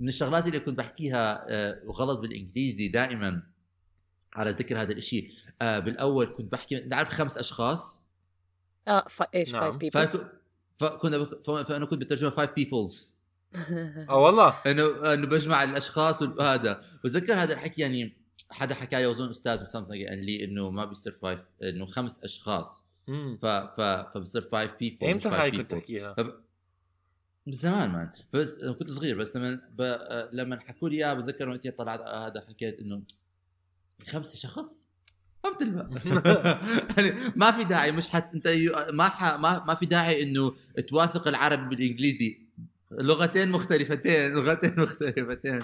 من 0.01 0.07
الشغلات 0.09 0.47
اللي 0.47 0.59
كنت 0.59 0.77
بحكيها 0.77 1.45
آه، 1.49 1.81
وغلط 1.85 2.19
بالإنجليزي 2.19 2.87
دائما 2.87 3.43
على 4.33 4.51
ذكر 4.51 4.81
هذا 4.81 4.91
الإشي. 4.91 5.31
آه، 5.61 5.79
بالأول 5.79 6.25
كنت 6.25 6.51
بحكي 6.51 6.77
انت 6.77 6.93
عارف 6.93 7.09
خمس 7.09 7.37
أشخاص؟ 7.37 7.99
آه 8.87 9.05
ف... 9.09 9.23
إيش 9.35 9.53
نعم. 9.53 9.61
five 9.61 9.77
people 9.77 10.07
فك- 10.07 10.31
فكنا 10.77 11.25
فأنا 11.63 11.85
كنت 11.85 12.01
بترجمها 12.01 12.31
five 12.31 12.51
peoples 12.55 13.13
آه 14.09 14.15
والله. 14.17 14.49
إنه 14.67 15.13
إنه 15.13 15.27
بجمع 15.27 15.63
الأشخاص 15.63 16.21
وهذا 16.21 16.81
بتذكر 17.03 17.33
هذا 17.33 17.53
الحكي 17.53 17.81
يعني 17.81 18.17
حدا 18.51 18.75
حكى 18.75 18.95
لي 18.95 19.11
أظن 19.11 19.29
أستاذ 19.29 19.73
قال 19.73 20.25
لي 20.25 20.43
إنه 20.43 20.69
ما 20.69 20.85
بيصير 20.85 21.13
five 21.13 21.39
إنه 21.63 21.85
خمس 21.85 22.19
أشخاص. 22.23 22.83
ف 23.41 23.45
ف 23.45 23.81
فبصير 24.13 24.41
five 24.41 24.73
people 24.79 25.07
إمتى 25.07 25.29
هاي 25.29 25.51
كنت 25.51 25.71
تحكيها؟ 25.71 26.15
زمان 27.49 27.89
مان 27.89 28.09
بس 28.33 28.57
كنت 28.79 28.89
صغير 28.91 29.17
بس 29.17 29.35
لما 29.35 29.61
ب... 29.77 29.97
لما 30.33 30.59
حكوا 30.59 30.89
لي 30.89 30.95
اياها 30.97 31.13
بتذكر 31.13 31.49
وقتها 31.49 31.71
طلعت 31.71 31.99
هذا 31.99 32.45
حكيت 32.49 32.79
إنه 32.79 33.01
خمسة 34.07 34.35
شخص 34.35 34.87
ما 35.43 35.49
بتلبق 35.51 35.89
يعني 36.97 37.13
ما 37.35 37.51
في 37.51 37.63
داعي 37.63 37.91
مش 37.91 38.07
حت 38.09 38.33
أنت 38.35 38.45
يو- 38.45 38.73
ما 38.93 39.03
ح... 39.03 39.23
ما 39.39 39.63
ما 39.65 39.73
في 39.75 39.85
داعي 39.85 40.23
إنه 40.23 40.55
توافق 40.89 41.27
العربي 41.27 41.75
بالإنجليزي. 41.75 42.41
لغتين 42.91 43.49
مختلفتين 43.51 44.33
لغتين 44.33 44.73
مختلفتين. 44.79 45.59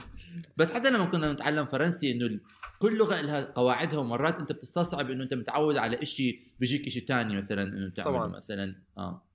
بس 0.58 0.72
حتى 0.72 0.90
لما 0.90 1.06
كنا 1.06 1.34
نتعلم 1.34 1.66
فرنسي 1.66 2.12
إنه 2.12 2.40
كل 2.80 2.98
لغة 2.98 3.22
لها 3.22 3.44
قواعدها 3.56 4.00
ومرات 4.00 4.40
أنت 4.40 4.52
بتستصعب 4.52 5.10
إنه 5.12 5.24
أنت 5.24 5.34
متعود 5.34 5.78
على 5.78 6.02
إشي 6.02 6.40
بيجيك 6.60 6.88
إشي 6.88 7.02
تاني 7.02 7.38
مثلا 7.38 7.64
إنه 7.64 7.90
تعمله 7.90 8.18
طبعاً. 8.18 8.28
مثلا. 8.28 8.76
آه. 8.98 9.27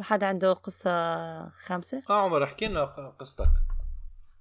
حد 0.00 0.24
عنده 0.24 0.52
قصة 0.52 0.90
خامسة؟ 1.48 2.02
آه 2.10 2.22
عمر 2.22 2.44
احكي 2.44 2.66
لنا 2.66 2.84
قصتك. 3.20 3.48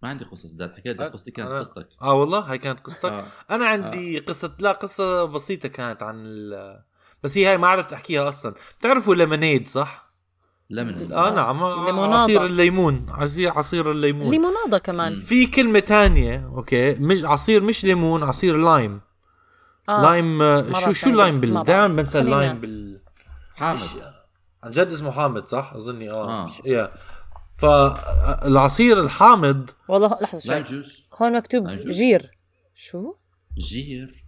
ما 0.03 0.09
عندي 0.09 0.25
قصص 0.25 0.51
سداد 0.51 0.73
حكيت 0.73 0.99
لك 0.99 1.11
قصتي 1.13 1.31
كانت 1.31 1.49
أنا- 1.49 1.53
قصتك. 1.67 1.87
آه 2.01 2.13
والله 2.13 2.39
هاي 2.39 2.57
كانت 2.57 2.79
قصتك؟ 2.79 3.05
آه. 3.05 3.25
أنا 3.51 3.65
عندي 3.67 4.19
قصة 4.19 4.51
لا 4.59 4.71
قصة 4.71 5.25
بسيطة 5.25 5.69
كانت 5.69 6.03
عن 6.03 6.15
ال... 6.25 6.79
بس 7.23 7.37
هي 7.37 7.47
هاي 7.47 7.57
ما 7.57 7.67
عرفت 7.67 7.93
أحكيها 7.93 8.29
أصلا. 8.29 8.53
بتعرفوا 8.79 9.15
lemonade 9.15 9.67
صح؟ 9.67 10.05
لمن 10.69 11.11
آه 11.13 11.29
نعم 11.29 11.55
ليموناضة. 11.85 12.21
عصير 12.23 12.45
الليمون 12.45 13.05
عصير 13.09 13.51
عصير 13.57 13.91
الليمون. 13.91 14.29
ليموناضة 14.31 14.77
كمان. 14.77 15.15
في 15.15 15.45
كلمة 15.45 15.79
تانية 15.79 16.45
okay 16.55 16.93
مش 16.93 17.23
عصير 17.25 17.63
مش 17.63 17.83
ليمون 17.85 18.23
عصير 18.23 18.57
lime 18.57 19.01
آه. 19.89 20.01
لايم 20.01 20.41
آه، 20.41 20.61
ما 20.61 20.73
شو 20.79 20.91
شو 20.91 21.09
ما 21.09 21.29
بال. 21.31 21.63
دائما 21.63 21.87
بنسى 21.87 22.19
اللايم 22.19 22.59
بال 22.61 23.01
حامد 23.55 23.79
عن 24.65 24.71
جد 24.71 24.87
اسمه 24.87 25.11
حامد 25.11 25.47
صح؟ 25.47 25.73
أظني 25.75 26.11
آه, 26.11 26.43
آه. 26.43 26.49
يا 26.65 26.91
فالعصير 27.57 28.99
الحامض 28.99 29.69
والله 29.87 30.17
لحظة 30.21 30.49
لايم 30.49 30.65
شوي 30.65 30.77
جوس 30.77 31.09
هون 31.21 31.37
مكتوب. 31.37 31.67
جير. 31.67 32.37
شو؟ 32.75 33.15
جير. 33.57 34.25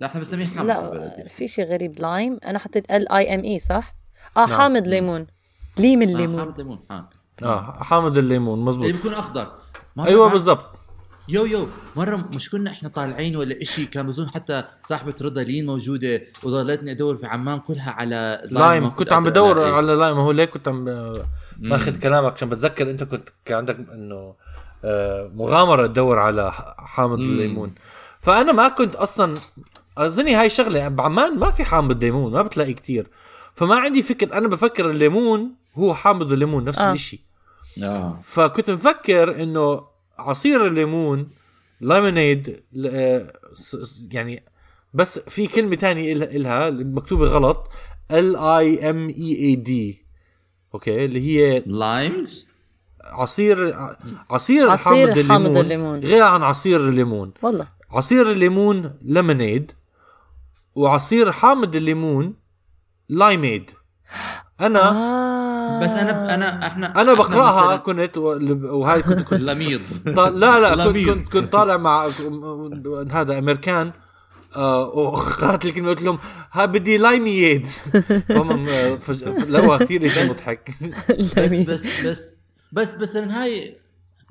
لا 0.00 0.06
إحنا 0.06 0.20
بنسميه 0.20 0.46
حامد 0.46 0.74
في 0.74 0.82
لا 0.82 1.28
في 1.28 1.48
شيء 1.48 1.64
غريب. 1.64 2.00
لايم 2.00 2.38
أنا 2.44 2.58
حطيت 2.58 2.90
ال 2.90 3.12
اي 3.12 3.34
ام 3.34 3.44
اي 3.44 3.58
صح؟ 3.58 3.94
آه 4.36 4.46
نعم. 4.46 4.58
حامض 4.58 4.86
ليمون. 4.88 5.26
ليم 5.78 6.02
آه 6.02 6.04
الليمون. 6.04 6.38
حامد 6.40 6.58
ليمون 6.58 6.78
آه. 6.90 7.08
آه 7.42 7.82
حامض 7.82 8.18
الليمون 8.18 8.58
اللي 8.58 8.70
مزبوط 8.70 8.86
بيكون 8.86 9.12
أخضر. 9.14 9.52
أيوه 9.98 10.28
بالضبط. 10.28 10.66
يو 11.28 11.44
يو 11.44 11.68
مرة 11.96 12.16
مش 12.34 12.50
كنا 12.50 12.70
إحنا 12.70 12.88
طالعين 12.88 13.36
ولا 13.36 13.62
إشي 13.62 13.86
كان 13.86 14.06
بظن 14.06 14.28
حتى 14.28 14.64
صاحبة 14.84 15.14
رضا 15.22 15.42
لين 15.42 15.66
موجودة 15.66 16.22
وضلتني 16.44 16.90
أدور 16.90 17.16
في 17.16 17.26
عمان 17.26 17.58
كلها 17.60 17.90
على 17.90 18.42
lime. 18.50 18.90
كنت 18.90 19.12
عم 19.12 19.24
بدور 19.24 19.56
ألاقي. 19.58 19.72
على 19.76 19.94
lime 19.94 20.16
هو 20.16 20.30
ليه 20.32 20.44
كنت 20.44 20.68
عم 20.68 21.12
ماخذ 21.58 21.98
كلامك؟ 21.98 22.32
عشان 22.32 22.48
بتذكر 22.48 22.90
أنت 22.90 23.04
كنت 23.04 23.28
كان 23.44 23.58
عندك 23.58 23.76
إنه 23.92 24.34
آه، 24.84 25.30
مغامرة 25.34 25.86
تدور 25.86 26.18
على 26.18 26.52
حامض 26.78 27.18
مم. 27.18 27.24
الليمون. 27.24 27.74
فأنا 28.20 28.52
ما 28.52 28.68
كنت 28.68 28.94
أصلا 28.94 29.34
أظني 29.98 30.34
هاي 30.34 30.50
شغلة 30.50 30.88
بعمان 30.88 31.38
ما 31.38 31.50
في 31.50 31.64
حامض 31.64 32.04
ليمون 32.04 32.32
ما 32.32 32.42
بتلاقي 32.42 32.72
كتير. 32.74 33.06
فما 33.54 33.76
عندي 33.76 34.02
فكر 34.02 34.32
أنا 34.38 34.48
بفكر 34.48 34.90
الليمون 34.90 35.54
هو 35.74 35.94
حامض 35.94 36.32
الليمون 36.32 36.64
نفس 36.64 36.78
آه. 36.78 36.92
الشيء 36.92 37.20
آه. 37.82 38.20
فكنت 38.22 38.70
مفكر 38.70 39.42
إنه 39.42 39.91
عصير 40.18 40.66
الليمون 40.66 41.26
lemonade 41.80 42.62
ل- 42.72 42.86
آه، 42.86 43.32
يعني 44.12 44.44
بس 44.94 45.18
في 45.18 45.46
كلمة 45.46 45.76
تانية 45.76 46.14
إل- 46.14 46.22
إلها 46.34 46.70
مكتوبة 46.70 47.26
غلط 47.26 47.68
L 48.10 48.36
I 48.36 48.90
M 48.90 49.08
E 49.08 49.36
A 49.36 49.54
D 49.54 50.04
okay 50.74 51.04
اللي 51.04 51.20
هي 51.20 51.62
limes 51.66 52.46
عصير 53.04 53.74
عصير, 54.30 54.70
عصير 54.70 54.76
حامض 54.76 55.08
الليمون, 55.18 55.28
حامض 55.32 55.56
الليمون. 55.56 56.00
غير 56.00 56.22
عن 56.22 56.42
عصير 56.42 56.88
الليمون. 56.88 57.32
والله. 57.42 57.68
عصير 57.90 58.30
الليمون 58.32 58.94
lemonade 59.02 59.72
وعصير 60.74 61.32
حامض 61.32 61.76
الليمون 61.76 62.34
limeade 63.08 63.70
أنا 64.60 64.88
آه. 64.90 65.51
بس 65.82 65.90
أنا 65.90 66.34
أنا 66.34 66.66
إحنا 66.66 66.86
أنا 66.86 67.00
إحنا 67.02 67.14
بقرأها 67.14 67.76
كنت 67.76 68.16
وهاي 68.18 69.02
كنت 69.02 69.20
كنت 69.28 69.40
لميض. 69.40 69.80
لا 70.06 70.30
لا 70.76 70.84
كنت. 70.92 70.96
كنت 71.08 71.26
كنت 71.32 71.52
طالع 71.52 71.76
مع 71.76 72.08
هذا 73.10 73.38
أمريكان 73.38 73.92
آه 74.56 74.88
وقرأت 74.88 75.64
الكلمة 75.64 75.88
قلت 75.88 76.02
لهم 76.02 76.18
ها 76.52 76.64
بدي 76.64 76.98
limeade 76.98 77.66
آه، 78.30 78.98
لقوها 79.48 79.78
كثير 79.78 80.08
شيء 80.08 80.24
بس- 80.24 80.30
مضحك. 80.30 80.70
بس 81.36 81.52
بس 81.54 81.86
بس 82.06 82.34
بس 82.72 82.94
بس 82.94 83.16
أنا 83.16 83.42
هاي 83.42 83.76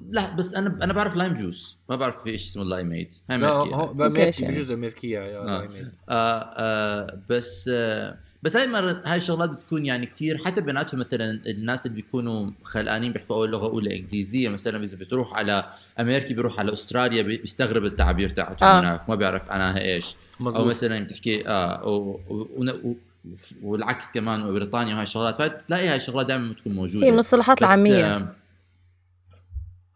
لا 0.09 0.35
بس 0.35 0.53
أنا 0.53 0.79
أنا 0.83 0.93
بعرف 0.93 1.15
lime 1.15 1.33
juice. 1.33 1.77
ما 1.89 1.95
بعرف 1.95 2.23
في 2.23 2.37
شيء 2.37 2.49
اسمه 2.49 2.63
limeade 2.63 3.09
هاي 3.31 4.31
شيء. 4.33 4.47
بجوز 4.51 4.71
أمريكية 4.71 5.19
يا 5.19 5.39
آه. 5.39 5.45
limeade 5.45 5.91
آه 6.09 6.13
آه 6.57 7.19
بس 7.29 7.69
آه 7.73 8.17
بس 8.43 8.55
هاي 8.55 8.67
مرة 8.67 9.01
هاي 9.05 9.17
الشغلات 9.17 9.49
بتكون 9.49 9.85
يعني 9.85 10.05
كتير. 10.05 10.37
حتى 10.37 10.61
بيناتهم 10.61 10.99
مثلا 10.99 11.41
الناس 11.45 11.85
اللي 11.85 11.95
بيكونوا 11.95 12.51
خلقانين 12.63 13.11
بيحكوا 13.13 13.35
أول 13.35 13.51
لغة 13.51 13.67
أولى 13.67 13.99
إنجليزية. 13.99 14.49
مثلا 14.49 14.83
إذا 14.83 14.97
بتروح 14.97 15.33
على 15.33 15.71
أمريكي 15.99 16.33
بيروح 16.33 16.59
على 16.59 16.73
أستراليا 16.73 17.21
بي- 17.21 17.37
بيستغرب 17.37 17.85
التعابير 17.85 18.29
تاعتهم 18.29 18.69
آه. 18.69 18.79
هناك. 18.79 19.09
ما 19.09 19.15
بيعرف 19.15 19.51
عنها 19.51 19.81
إيش. 19.81 20.15
أو 20.39 20.45
مزبوط 20.45 20.67
مثلا 20.67 21.03
بتحكي 21.03 21.47
آه 21.47 21.85
و 21.87 22.19
و 22.29 22.71
و 22.83 22.93
والعكس 23.63 24.11
كمان 24.11 24.43
وبريطانيا 24.45 24.93
وهاي 24.93 25.03
الشغلات. 25.03 25.35
فتلاقي 25.41 25.87
هاي 25.87 25.95
الشغلات 25.95 26.25
دائما 26.25 26.51
بتكون 26.51 26.73
موجودة. 26.75 27.05
هي 27.05 27.09
المصطلحات 27.09 27.57
بس، 27.57 27.63
العامية. 27.63 28.15
آه 28.17 28.35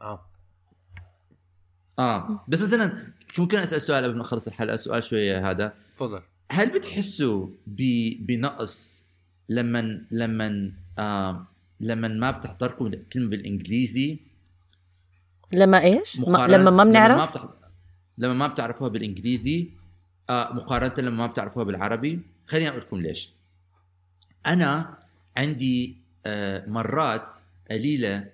آه. 0.02 0.26
آه. 2.00 2.46
بس 2.48 2.62
مثلا 2.62 2.94
ممكن 3.38 3.58
أسأل 3.58 3.82
سؤال 3.82 4.04
قبل 4.04 4.16
ما 4.16 4.22
أخلص 4.22 4.48
الحلقة؟ 4.48 4.76
سؤال 4.76 5.04
شوية 5.04 5.50
هذا. 5.52 5.74
تفضل. 5.96 6.22
هل 6.52 6.70
بتحسوا 6.70 7.48
بنقص 8.20 9.04
لما 9.50 10.02
لما 10.12 10.72
آه 11.00 11.48
لما 11.80 12.08
ما 12.08 12.32
بتحضركم 12.32 12.86
الكلمة 12.88 13.30
بالإنجليزي 13.30 14.20
لما 15.54 15.82
إيش؟ 15.84 16.20
ما 16.20 16.26
مقارنة- 16.26 16.50
لما 16.50 16.72
ما 16.72 16.82
لما 16.82 16.84
بنعرف. 16.84 17.38
لما 18.18 18.34
ما 18.34 18.48
بتعرفوها 18.48 18.90
بالإنجليزي 18.90 19.70
آه 20.30 20.54
مقارنة 20.54 20.94
لما 20.98 21.18
ما 21.18 21.28
بتعرفوها 21.28 21.66
بالعربي 21.66 22.20
خليني 22.48 22.70
أقول 22.70 22.82
لكم 22.82 23.02
ليش 23.02 23.30
أنا 24.46 24.98
عندي 25.38 25.98
آه 26.26 26.70
مرات 26.70 27.30
قليلة 27.72 28.30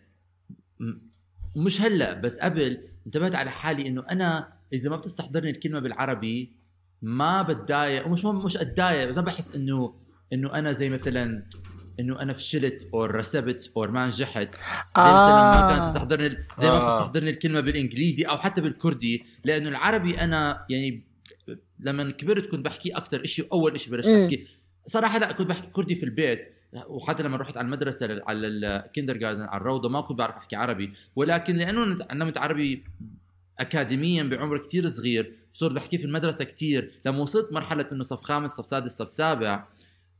مش 1.56 1.82
هلأ 1.82 2.13
بس 2.13 2.39
قبل 2.39 2.88
انتبهت 3.06 3.36
على 3.36 3.52
حالي 3.52 3.88
إنه 3.88 4.04
أنا 4.12 4.54
إذا 4.74 4.89
ما 4.89 4.95
بتستحضرني 4.95 5.50
الكلمة 5.50 5.80
بالعربي 5.80 6.52
ما 7.01 7.41
بتضايق 7.41 8.07
ومش 8.07 8.25
مش 8.25 8.57
أتضايق 8.57 9.09
بس 9.09 9.15
ما 9.15 9.21
بحس 9.21 9.55
انه 9.55 9.93
إنه 10.33 10.53
أنا 10.53 10.71
زي 10.71 10.89
مثلا 10.89 11.45
إنه 11.99 12.21
أنا 12.21 12.33
فشلت 12.33 12.87
أو 12.93 13.05
رسبت 13.05 13.71
أو 13.77 13.87
ما 13.87 14.07
نجحت 14.07 14.55
زي 14.55 15.11
مثلا 15.11 15.33
ما 15.33 15.67
آه. 15.67 15.73
كانت 15.73 15.87
تستحضرني 15.87 16.37
زي 16.59 16.67
ما 16.67 16.75
آه. 16.75 16.79
بتستحضرني 16.79 17.29
الكلمة 17.29 17.59
بالإنجليزي 17.59 18.23
أو 18.23 18.37
حتى 18.37 18.61
بالكردي 18.61 19.25
لأنه 19.43 19.69
العربي 19.69 20.21
أنا 20.21 20.65
يعني 20.69 21.03
لما 21.79 22.11
كبرت 22.11 22.49
كنت 22.49 22.65
بحكي 22.65 22.89
أكثر 22.89 23.23
شيء 23.25 23.47
أول 23.53 23.79
شيء 23.79 23.91
بلشت. 23.91 24.09
أحكي 24.09 24.47
صراحة 24.85 25.19
لا 25.19 25.31
كنت 25.31 25.47
بحكي 25.47 25.67
كردي 25.67 25.95
في 25.95 26.03
البيت 26.03 26.53
وحتى 26.87 27.23
لما 27.23 27.37
رحت 27.37 27.57
على 27.57 27.65
المدرسة 27.65 28.21
على 28.27 28.47
الكندر 28.47 29.17
جاردن 29.17 29.41
على 29.41 29.61
الروضة 29.61 29.89
ما 29.89 30.01
كنت 30.01 30.17
بعرف 30.17 30.35
أحكي 30.35 30.55
عربي 30.55 30.93
ولكن 31.15 31.55
لأنه 31.55 31.97
علمت 32.09 32.37
عربي 32.37 32.83
اكاديميا 33.59 34.23
بعمر 34.23 34.57
كتير 34.57 34.89
صغير 34.89 35.40
صرت 35.53 35.71
بحكي 35.71 35.97
في 35.97 36.05
المدرسة 36.05 36.45
كتير. 36.45 36.91
لما 37.05 37.19
وصلت 37.19 37.53
مرحلة 37.53 37.85
إنه 37.91 38.03
صف 38.03 38.21
خامس 38.21 38.51
صف 38.51 38.65
سادس 38.65 38.91
صف 38.91 39.09
سابع 39.09 39.67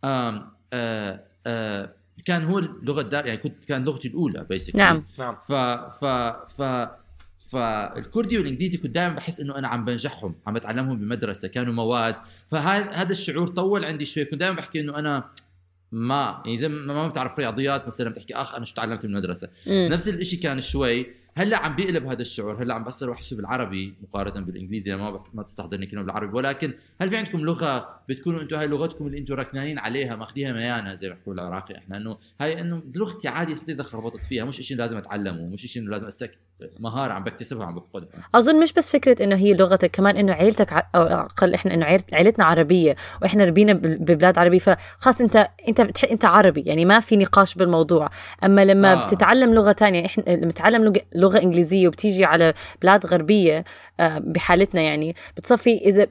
آم 0.04 0.52
آه 0.74 1.24
آه 1.48 1.94
كان 2.26 2.44
هو 2.44 2.60
اللغة 2.60 3.02
الدار 3.02 3.26
يعني 3.26 3.38
كنت 3.38 3.66
كان 3.66 3.84
لغتي 3.84 4.08
الأولى 4.08 4.46
بيسكلي 4.50 4.82
نعم. 4.82 5.06
نعم. 5.20 5.38
ف 5.48 5.54
ف 6.04 6.06
ف 6.62 6.88
فالكردي 7.50 8.38
والإنجليزي 8.38 8.78
كنت 8.78 8.96
دائما 8.96 9.16
بحس 9.16 9.40
إنه 9.40 9.58
أنا 9.58 9.68
عم 9.68 9.86
بنجحهم 9.86 10.36
عم 10.48 10.54
بتعلمهم 10.54 11.00
بمدرسه 11.00 11.48
كانوا 11.48 11.74
مواد. 11.74 12.16
فهذا 12.48 13.12
الشعور 13.12 13.48
طول 13.48 13.86
عندي 13.86 14.06
شوي. 14.06 14.26
كنت 14.26 14.40
دائما 14.40 14.56
بحكي 14.56 14.80
إنه 14.80 14.96
أنا 14.96 15.30
ما 15.92 16.42
يعني 16.46 16.58
زي 16.58 16.68
ما 16.68 16.94
ما 16.94 17.08
بتعرف 17.08 17.40
رياضيات 17.40 17.88
مثلا 17.88 18.10
بتحكي 18.10 18.36
آخ 18.36 18.56
أنا 18.56 18.66
شو 18.66 18.76
تعلمت 18.76 19.02
بالمدرسة. 19.02 19.50
نفس 19.68 20.08
الشيء 20.08 20.40
كان 20.40 20.62
شوي. 20.62 21.12
هلا 21.38 21.58
عم 21.58 21.76
بيقلب 21.76 22.06
هذا 22.06 22.22
الشعور 22.22 22.64
هلا 22.64 22.74
عم 22.74 22.84
بصير 22.84 23.10
واحسه 23.10 23.36
بالعربي 23.36 23.96
مقارنة 24.02 24.46
بالإنجليزي 24.46 24.94
أنا 24.94 25.12
ما 25.12 25.24
ما 25.34 25.44
تستحضرني 25.44 25.86
كلمه 25.86 26.04
بالعربي 26.04 26.38
ولكن 26.38 26.74
هل 27.02 27.10
في 27.10 27.18
عندكم 27.18 27.40
لغة 27.40 28.02
بتكونوا 28.10 28.42
أنتم 28.42 28.56
هاي 28.56 28.68
لغتكم 28.68 29.08
اللي 29.08 29.18
أنتم 29.18 29.34
ركنانين 29.34 29.80
عليها 29.80 30.16
ماخذيها 30.16 30.54
ميانا 30.54 30.96
زي 30.96 31.10
ما 31.10 31.14
بيحكوا 31.14 31.34
بالعراقي 31.34 31.78
إحنا 31.78 31.98
إنه 31.98 32.18
هاي 32.42 32.62
إنه 32.62 32.84
لغتي 32.96 33.28
عادي 33.28 33.56
حتى 33.56 33.72
إذا 33.72 33.84
خربطت 33.84 34.26
فيها 34.26 34.46
مش 34.46 34.56
شيء 34.56 34.78
لازم 34.78 34.98
أتعلمه 34.98 35.46
مش 35.46 35.62
شيء 35.62 35.84
لازم 35.84 36.08
أستك... 36.08 36.40
مهارة 36.80 37.14
عم 37.14 37.24
بكتسبها 37.24 37.66
وعم 37.66 37.76
بفقدها 37.76 38.10
أظن 38.36 38.60
مش 38.60 38.74
بس 38.74 38.92
فكرة 38.92 39.24
إنه 39.24 39.36
هي 39.36 39.54
لغتك 39.54 39.92
كمان 39.92 40.18
إنه 40.18 40.34
عيلتك 40.34 40.74
ع- 40.74 40.88
أو 40.96 41.02
أقل 41.04 41.54
إحنا 41.54 41.74
إنه 41.74 41.86
عيلت- 41.86 42.14
عيلتنا 42.14 42.46
عربية 42.46 42.96
وإحنا 43.22 43.44
ربينا 43.44 43.74
ببلاد 43.74 44.38
عربية 44.38 44.60
فخلاص 44.60 45.22
انت 45.22 45.48
أنت 45.68 45.82
بتح... 45.82 46.04
أنت 46.12 46.26
عربي 46.26 46.62
يعني 46.62 46.86
ما 46.86 47.00
في 47.00 47.18
نقاش 47.18 47.56
بالموضوع 47.56 48.10
أما 48.44 48.66
لما 48.66 48.94
آه. 48.94 49.04
آه. 49.04 49.08
بتتعلم 49.08 49.54
لغة 49.54 49.72
تانية 49.72 50.06
إحنا 50.06 50.24
لما 50.28 50.52
تتعلم 50.52 50.84
لغه, 50.84 51.02
لغة 51.16 51.40
إنجليزية 51.42 51.88
وبتيجي 51.88 52.26
على 52.26 52.54
بلاد 52.82 53.06
غربية 53.06 53.64
آه، 54.00 54.18
بحالتنا 54.26 54.82
يعني 54.82 55.16
بتصفي 55.38 55.78
اذا 55.78 56.08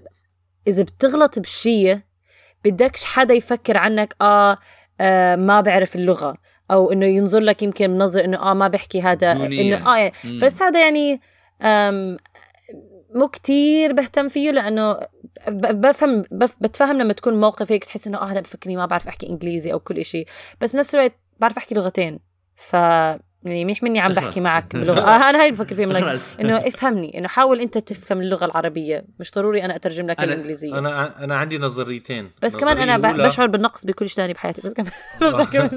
إذا 0.68 0.82
بتغلط 0.82 1.38
بشيء 1.38 1.98
بدكش 2.64 3.04
حدا 3.04 3.34
يفكر 3.34 3.76
عنك 3.76 4.14
آه, 4.20 4.56
آه 5.00 5.36
ما 5.36 5.60
بعرف 5.60 5.96
اللغة 5.96 6.34
أو 6.72 6.92
إنه 6.92 7.06
ينظر 7.06 7.40
لك 7.40 7.62
يمكن 7.62 7.86
بنظر 7.86 8.24
إنه 8.24 8.50
آه 8.50 8.54
ما 8.54 8.68
بحكي 8.68 9.02
هذا. 9.02 9.32
إنه 9.32 9.94
آه 9.94 9.98
يعني. 9.98 10.38
بس 10.38 10.62
هذا 10.62 10.80
يعني 10.80 11.20
مو 13.14 13.28
كتير 13.28 13.92
بهتم 13.92 14.28
فيه 14.28 14.50
لأنه 14.50 15.00
بفهم 15.48 16.24
بف 16.30 16.56
بتفهم 16.60 16.98
لما 16.98 17.12
تكون 17.12 17.40
موقف 17.40 17.72
هيك 17.72 17.84
تحس 17.84 18.06
إنه 18.06 18.18
آه 18.18 18.24
هذا 18.24 18.40
بفكرني 18.40 18.76
ما 18.76 18.86
بعرف 18.86 19.08
أحكي 19.08 19.28
إنجليزي 19.28 19.72
أو 19.72 19.78
كل 19.78 19.98
إشي 19.98 20.24
بس 20.60 20.76
بنفس 20.76 20.94
الوقت 20.94 21.12
بعرف 21.40 21.56
أحكي 21.56 21.74
لغتين 21.74 22.18
ف 22.56 22.76
يعني 23.44 23.64
منيح 23.64 23.82
مني 23.82 24.00
عم. 24.00 24.12
بحكي 24.12 24.40
معك 24.40 24.76
بلغه 24.76 25.00
آه 25.00 25.30
أنا 25.30 25.40
هاي 25.40 25.48
اللي 25.48 25.62
بفكر 25.64 25.74
فيها. 25.74 26.20
إنه 26.40 26.56
افهمني 26.68 27.18
إنه 27.18 27.28
حاول 27.28 27.60
أنت 27.60 27.78
تفهم 27.78 28.20
اللغة 28.20 28.44
العربية. 28.44 29.04
مش 29.20 29.30
ضروري 29.34 29.64
أنا 29.64 29.76
أترجم 29.76 30.06
لك 30.06 30.20
أنا- 30.20 30.22
الإنجليزية. 30.22 30.78
أنا 30.78 31.24
أنا 31.24 31.36
عندي 31.36 31.58
نظريتين. 31.58 32.30
بس 32.42 32.56
كمان 32.56 32.78
أنا 32.78 32.96
الأولى- 33.12 33.26
بشعر 33.26 33.46
بالنقص 33.46 33.84
بكل 33.86 34.08
شيء 34.08 34.16
ثاني 34.16 34.32
بحياتي. 34.32 34.60
بس 34.64 34.72
كمان 34.72 34.86
بس 35.22 35.74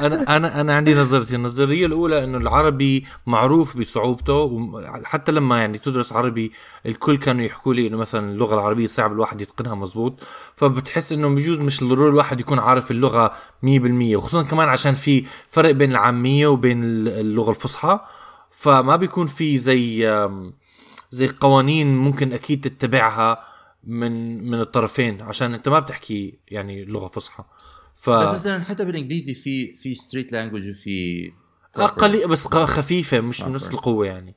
أنا 0.00 0.36
أنا 0.36 0.60
أنا 0.60 0.74
عندي 0.74 0.94
نظرتين. 0.94 1.36
النظرية 1.36 1.86
الأولى 1.86 2.24
إنه 2.24 2.38
العربي 2.38 3.04
معروف 3.26 3.76
بصعوبته 3.78 4.34
وحتى 4.34 5.32
لما 5.32 5.58
يعني 5.58 5.78
تدرس 5.78 6.12
عربي 6.12 6.52
الكل 6.86 7.16
كانوا 7.16 7.44
يحكوا 7.44 7.74
لي 7.74 7.86
إنه 7.86 7.96
مثلا 7.96 8.30
اللغة 8.32 8.54
العربية 8.54 8.86
صعب 8.86 9.12
الواحد 9.12 9.40
يتقنها 9.40 9.74
مزبوط 9.74 10.20
فبتحس 10.56 11.12
إنه 11.12 11.28
بجوز 11.34 11.58
مش 11.58 11.84
ضروري 11.84 12.10
الواحد 12.10 12.40
يكون 12.40 12.58
عارف 12.58 12.90
اللغة 12.90 13.32
100% 13.62 14.16
وخصوصا 14.16 14.42
كمان 14.42 14.68
عشان 14.68 14.94
في 14.94 15.24
فرق 15.48 15.70
بين 15.70 15.90
العامية 15.90 16.46
وبين 16.46 16.89
اللغة 17.08 17.50
الفصحى 17.50 18.00
فما 18.50 18.96
بيكون 18.96 19.26
في 19.26 19.58
زي 19.58 20.08
زي 21.10 21.28
قوانين 21.28 21.96
ممكن 21.96 22.32
أكيد 22.32 22.60
تتبعها 22.60 23.44
من 23.84 24.44
من 24.50 24.60
الطرفين 24.60 25.22
عشان 25.22 25.54
أنت 25.54 25.68
ما 25.68 25.78
بتحكي 25.78 26.38
يعني 26.48 26.84
لغة 26.84 27.06
فصحى. 27.06 27.44
ف 27.94 28.10
بس 28.10 28.34
مثلا 28.34 28.64
حتى 28.64 28.84
بالإنجليزي 28.84 29.34
في 29.34 29.76
في 29.76 29.94
street 29.94 30.32
language 30.32 30.70
وفي 30.70 31.32
أقل 31.76 32.28
بس 32.28 32.46
خفيفة 32.46 33.20
مش 33.20 33.42
proper. 33.42 33.44
بنفس 33.46 33.66
القوة 33.68 34.06
يعني. 34.06 34.36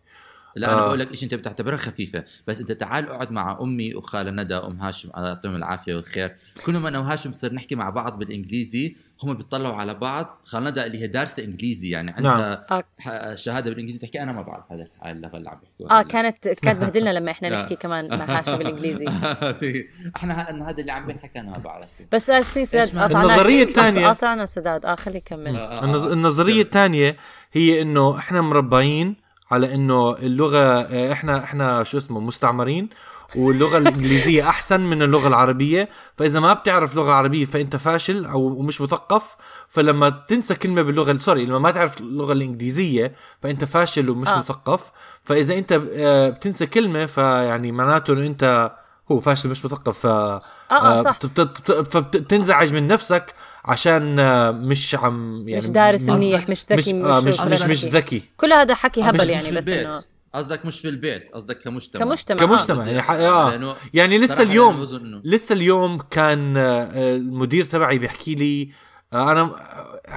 لا 0.56 0.74
أنا 0.74 0.82
آه. 0.82 0.88
بقول 0.88 1.00
لك 1.00 1.16
شيء 1.16 1.24
أنت 1.24 1.34
بتعتبرها 1.34 1.78
خفيفة. 1.78 2.24
بس 2.48 2.60
أنت 2.60 2.72
تعال 2.72 3.10
اقعد 3.10 3.32
مع 3.32 3.58
أمي 3.62 3.96
وخالة 3.96 4.32
ندى 4.32 4.56
ام 4.56 4.82
هاشم 4.82 5.10
الله 5.18 5.28
يعطيهم 5.28 5.56
العافية 5.56 5.96
والخير. 5.96 6.36
كل 6.66 6.78
ما 6.78 6.90
أنا 6.90 7.00
وهاشم 7.00 7.30
بصير 7.30 7.54
نحكي 7.54 7.76
مع 7.76 7.90
بعض 7.90 8.20
بالإنجليزي 8.20 8.96
هم 9.24 9.34
بيطلعوا 9.34 9.76
على 9.76 9.94
بعض. 9.94 10.40
خاله 10.46 10.70
ندى 10.70 10.84
اللي 10.86 11.02
هي 11.02 11.08
دارسه 11.08 11.44
إنجليزي. 11.44 11.90
يعني 11.90 12.12
عندها 12.12 12.66
آه. 12.72 12.84
ح- 13.00 13.36
شهادة 13.36 13.70
بالإنجليزي 13.70 14.00
تحكي. 14.00 14.24
أنا 14.24 14.32
ما 14.32 14.42
بعرف 14.42 14.72
هذا 14.72 14.88
اللغة 15.06 15.38
اللي 15.38 15.50
عم 15.50 15.58
بيحكوها. 15.60 16.00
آه 16.00 16.02
كانت 16.04 16.48
كانت 16.48 16.82
بهدلنا 16.82 17.10
لما 17.20 17.32
إحنا 17.32 17.48
لا. 17.48 17.62
نحكي 17.62 17.76
كمان 17.76 18.18
مع 18.20 18.40
هاشم 18.40 18.58
بالإنجليزي. 18.58 19.06
في- 19.60 19.86
إحنا 20.16 20.42
هذا 20.70 20.82
اللي 20.82 20.92
عم 20.92 21.08
بنحكي 21.08 21.40
أنا 21.40 21.52
ما 21.52 21.58
بعرف. 21.58 21.88
بس 22.12 22.30
آه، 22.30 22.42
سي 22.42 22.66
سداد. 22.66 22.96
النظرية 23.16 23.66
الثانية- 23.66 24.06
قاطعنا 24.06 24.46
سداد. 24.46 24.86
آه 24.86 24.96
خليه 24.96 25.18
يكمل. 25.18 25.56
النظ... 25.58 26.08
النظرية 26.08 26.62
الثانية 26.62 27.18
هي 27.54 27.82
إنه 27.82 28.18
إحنا 28.18 28.42
مربيين 28.42 29.16
على 29.52 29.74
إنه 29.74 30.12
اللغة 30.18 30.58
آه، 30.82 31.12
إحنا 31.12 31.44
إحنا 31.44 31.84
شو 31.84 31.98
اسمه 31.98 32.20
مستعمرين. 32.20 32.90
واللغة 33.36 33.78
الإنجليزية 33.78 34.50
أحسن 34.50 34.82
من 34.82 35.02
اللغة 35.02 35.28
العربية 35.28 35.90
فإذا 36.18 36.40
ما 36.40 36.54
بتعرف 36.54 36.96
لغة 36.96 37.12
عربية 37.12 37.46
فأنت 37.46 37.76
فاشل 37.76 38.26
أو 38.26 38.62
مش 38.62 38.82
مثقف 38.82 39.36
فلما 39.68 40.10
تنسى 40.28 40.56
كلمة 40.56 40.82
باللغة 40.82 41.18
سوري 41.18 41.46
لما 41.46 41.60
ما 41.60 41.72
تعرف 41.72 41.98
اللغة 42.02 42.34
الإنجليزية 42.34 43.14
فأنت 43.42 43.66
فاشل 43.66 44.10
ومش 44.10 44.28
آه. 44.28 44.34
آه. 44.36 44.40
مثقف 44.40 44.92
فإذا 45.24 45.54
أنت 45.58 45.82
آه، 45.96 46.30
بتنسى 46.30 46.66
كلمة 46.66 47.06
فيعني 47.06 47.72
معناته 47.72 48.14
إنه 48.14 48.26
أنت 48.26 48.72
هو 49.12 49.20
فاشل 49.20 49.50
مش 49.50 49.66
مثقف 49.66 50.00
ف 50.00 50.06
آه 50.06 50.40
آه 50.72 51.04
صح 51.04 51.18
بت- 51.18 51.42
بت- 51.42 51.72
بت- 51.72 51.92
فبتنزعج 51.94 52.74
من 52.74 52.88
نفسك 52.88 53.34
عشان 53.66 54.20
آه، 54.20 54.52
مش 54.52 54.96
عم 54.96 55.48
يعني 55.50 55.62
مش 55.64 55.70
دارس 55.70 56.02
منيح 56.02 56.50
مش 56.50 56.66
ذكي 56.72 56.94
مش 56.94 57.06
آه 57.06 57.20
مش 57.20 57.40
مش, 57.42 57.62
مش. 57.64 57.86
ذكي 57.86 58.24
كل 58.38 58.54
هذا 58.54 58.76
حكي 58.76 59.02
هبل 59.04 59.18
مش 59.18 59.26
يعني 59.26 59.52
بس. 59.52 59.68
إنه 59.68 60.04
قصدك 60.34 60.66
مش 60.66 60.80
في 60.80 60.90
البيت 60.90 61.30
قصدك 61.34 61.60
كمجتمع 61.60 62.06
كمجتمع 62.06 62.38
كمجتمع 62.38 62.84
آه. 62.84 62.88
يعني, 62.88 63.02
ح- 63.02 63.12
آه. 63.12 63.50
لأنه 63.50 63.76
يعني 63.94 64.18
لسه 64.18 64.42
اليوم 64.42 64.86
إنه- 64.86 65.22
لسه 65.24 65.54
اليوم 65.54 65.98
كان 66.02 66.58
آه، 66.58 66.90
المدير 67.16 67.66
تبعي 67.66 67.98
بيحكي 67.98 68.36
لي 68.36 68.70
آه، 69.14 69.32
أنا 69.32 69.56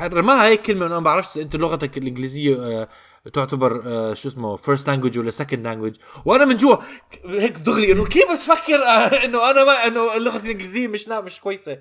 رماها 0.06 0.44
هيك 0.44 0.62
كلمة 0.62 0.86
أنا 0.86 0.94
ما 0.94 1.00
بعرفش 1.04 1.36
انت 1.38 1.56
لغتك 1.56 1.98
الإنجليزية 1.98 2.88
تعتبر 3.32 3.82
شو 4.14 4.28
اسمه 4.28 4.56
first 4.56 4.88
language 4.88 5.18
ولا 5.18 5.30
second 5.30 5.66
language 5.66 5.94
وأنا 6.24 6.44
من 6.44 6.56
جوا 6.56 6.76
هيك 7.24 7.58
دغري 7.58 7.92
إنه 7.92 8.04
كيف 8.06 8.30
بتفكر 8.32 8.74
آه، 8.84 9.24
إنه 9.24 9.50
أنا 9.50 9.64
ما 9.64 9.86
إنه 9.86 10.16
اللغة 10.16 10.36
الإنجليزية 10.36 10.88
مش 10.88 11.08
لا 11.08 11.20
مش 11.20 11.40
كويسة 11.40 11.78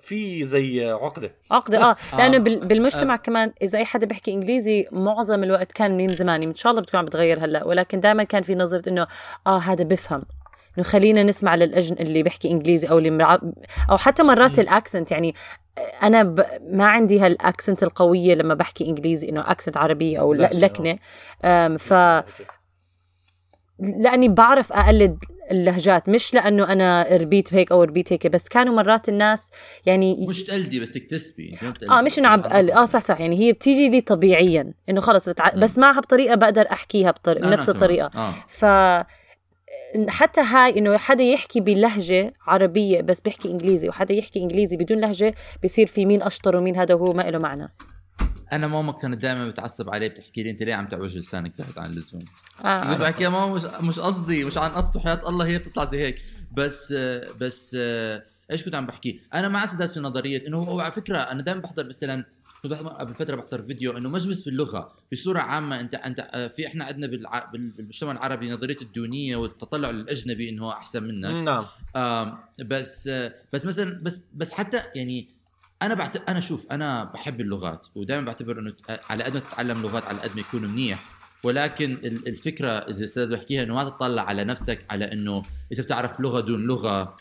ففي 0.00 0.44
زي 0.44 0.90
عقدة. 0.90 1.34
عقدة 1.50 1.82
آه. 1.90 1.96
لأنه 2.18 2.36
آه. 2.36 2.40
بال- 2.40 2.66
بالمجتمع 2.66 3.16
كمان 3.16 3.52
إذا 3.62 3.78
أي 3.78 3.84
حدا 3.84 4.06
بيحكي 4.06 4.32
إنجليزي 4.32 4.86
معظم 4.92 5.42
الوقت 5.44 5.72
كان 5.72 5.96
من 5.96 6.08
زمان 6.08 6.42
إن 6.42 6.54
شاء 6.54 6.70
الله 6.70 6.82
بتكون 6.82 6.98
عم 7.00 7.06
بتغير 7.06 7.44
هلأ. 7.44 7.64
ولكن 7.66 8.00
دائما 8.00 8.24
كان 8.24 8.42
في 8.42 8.54
نظرة 8.54 8.88
إنه 8.88 9.06
آه 9.46 9.58
هذا 9.58 9.84
بفهم. 9.84 10.22
إنه 10.78 10.86
خلينا 10.86 11.22
نسمع 11.22 11.54
للأجن 11.54 11.96
اللي 12.00 12.22
بيحكي 12.22 12.50
إنجليزي 12.50 12.88
أو 12.88 12.98
اللي 12.98 13.10
مرع... 13.10 13.38
أو 13.90 13.96
حتى 13.98 14.22
مرات 14.22 14.58
الأكسنت. 14.58 15.10
يعني 15.10 15.34
أنا 16.02 16.22
ب... 16.22 16.44
ما 16.70 16.86
عندي 16.86 17.20
هالأكسنت 17.20 17.82
القوية 17.82 18.34
لما 18.34 18.54
بحكي 18.54 18.86
إنجليزي 18.88 19.28
إنه 19.28 19.50
أكسنت 19.50 19.76
عربية 19.76 20.20
أو 20.20 20.32
آه. 20.34 20.36
لكنة. 20.36 20.98
ف 21.78 21.92
لأني 23.80 24.28
بعرف 24.28 24.72
أقلد 24.72 25.18
اللهجات 25.50 26.08
مش 26.08 26.34
لأنه 26.34 26.72
أنا 26.72 27.06
ربيت 27.10 27.54
هيك 27.54 27.72
أو 27.72 27.82
ربيت 27.82 28.12
هيك 28.12 28.26
بس 28.26 28.48
كانوا 28.48 28.74
مرات 28.74 29.08
الناس 29.08 29.50
يعني 29.86 30.26
مش 30.28 30.42
تقلدي 30.42 30.80
بس 30.80 30.92
تكتسبي. 30.92 31.58
آه 31.90 32.02
مش 32.02 32.18
إنه 32.18 32.28
عم 32.28 32.40
بقلد 32.40 32.70
آه 32.70 32.84
صح 32.84 33.00
صح 33.00 33.20
يعني 33.20 33.38
هي 33.38 33.52
بتيجي 33.52 33.88
لي 33.88 34.00
طبيعيا 34.00 34.72
إنه 34.88 35.00
خلص 35.00 35.28
بتع... 35.28 35.54
بس 35.54 35.78
معها 35.78 36.00
بطريقة 36.00 36.34
بقدر 36.34 36.66
أحكيها 36.72 37.10
بطر... 37.10 37.36
أنا 37.36 37.50
بنفس 37.50 37.64
كمان. 37.64 37.76
الطريقة. 37.76 38.10
آه. 38.14 38.34
ف 38.48 38.64
حتى 40.08 40.40
هاي 40.40 40.78
إنه 40.78 40.96
حدا 40.96 41.24
يحكي 41.24 41.60
بلهجه 41.60 42.34
عربية 42.46 43.00
بس 43.00 43.20
بيحكي 43.20 43.50
إنجليزي 43.50 43.88
وحدا 43.88 44.14
يحكي 44.14 44.40
إنجليزي 44.40 44.76
بدون 44.76 45.00
لهجة 45.00 45.34
بصير 45.64 45.86
في 45.86 46.06
مين 46.06 46.22
أشطر 46.22 46.56
ومين 46.56 46.76
هذا 46.76 46.94
وهو 46.94 47.12
ما 47.12 47.22
له 47.22 47.38
معنى. 47.38 47.68
أنا 48.52 48.66
ماما 48.66 48.92
كانت 48.92 49.22
دائما 49.22 49.48
بتعصب 49.48 49.90
علي 49.90 50.08
بتحكي 50.08 50.42
لي 50.42 50.50
أنت 50.50 50.62
ليه 50.62 50.74
عم 50.74 50.88
تعوج 50.88 51.18
لسانك 51.18 51.56
زائد 51.56 51.78
عن 51.78 51.90
اللزوم؟ 51.90 52.24
آه. 52.64 52.80
كنت 52.80 53.00
بحكي 53.00 53.24
يا 53.24 53.28
ماما 53.28 53.54
مش 53.54 53.62
مش 53.64 53.98
قصدي 53.98 54.44
مش 54.44 54.58
عن 54.58 54.70
قصد 54.70 54.98
حياة 54.98 55.28
الله 55.28 55.46
هي 55.46 55.58
بتطلع 55.58 55.84
زي 55.84 56.00
هيك. 56.00 56.22
بس 56.52 56.92
بس 57.40 57.76
إيش 58.50 58.64
كنت 58.64 58.74
عم 58.74 58.86
بحكي؟ 58.86 59.20
أنا 59.34 59.48
مع 59.48 59.66
سداد 59.66 59.88
في 59.88 60.00
نظرية 60.00 60.46
إنه 60.46 60.58
هو 60.58 60.80
على 60.80 60.92
فكرة 60.92 61.18
أنا 61.18 61.42
دائما 61.42 61.60
بحضر 61.60 61.88
مثلا 61.88 62.24
كنت 62.62 62.72
قبل 62.72 63.14
فترة 63.14 63.36
بحضر 63.36 63.62
فيديو 63.62 63.96
إنه 63.96 64.08
مش 64.08 64.26
بس 64.26 64.42
باللغة 64.42 64.88
بصورة 65.12 65.38
عامة 65.38 65.80
أنت 65.80 65.94
أنت 65.94 66.50
في 66.56 66.66
إحنا 66.66 66.84
عندنا 66.84 67.06
بالع... 67.06 67.46
بالمجتمع 67.52 68.12
العربي 68.12 68.50
نظرية 68.50 68.76
الدونيه 68.82 69.36
والتطلع 69.36 69.90
للاجنبي 69.90 70.48
إنه 70.48 70.64
هو 70.64 70.70
أحسن 70.70 71.02
منك. 71.02 71.44
نعم. 71.44 72.38
بس 72.64 73.10
بس 73.52 73.64
مثلا 73.64 73.98
بس 74.02 74.20
بس 74.34 74.52
حتى 74.52 74.82
يعني 74.94 75.28
أنا 75.82 75.94
بعت... 75.94 76.28
أنا 76.28 76.40
شوف 76.40 76.66
أنا 76.70 77.04
بحب 77.04 77.40
اللغات 77.40 77.86
ودائما 77.94 78.24
بعتبر 78.24 78.58
إنه 78.58 78.72
على 79.10 79.24
قد 79.24 79.34
ما 79.34 79.40
تتعلم 79.40 79.82
لغات 79.82 80.04
على 80.04 80.18
قد 80.18 80.30
ما 80.34 80.40
يكون 80.40 80.64
منيح 80.64 81.04
ولكن 81.44 81.92
ال- 81.92 82.28
الفكرة 82.28 82.68
إذا 82.70 83.04
أستاذ 83.04 83.26
بحكيها 83.36 83.62
إنه 83.62 83.74
ما 83.74 83.84
تطلع 83.84 84.22
على 84.22 84.44
نفسك 84.44 84.86
على 84.90 85.12
إنه 85.12 85.42
إذا 85.72 85.82
بتعرف 85.82 86.20
لغة 86.20 86.40
دون 86.40 86.60
لغة 86.66 87.16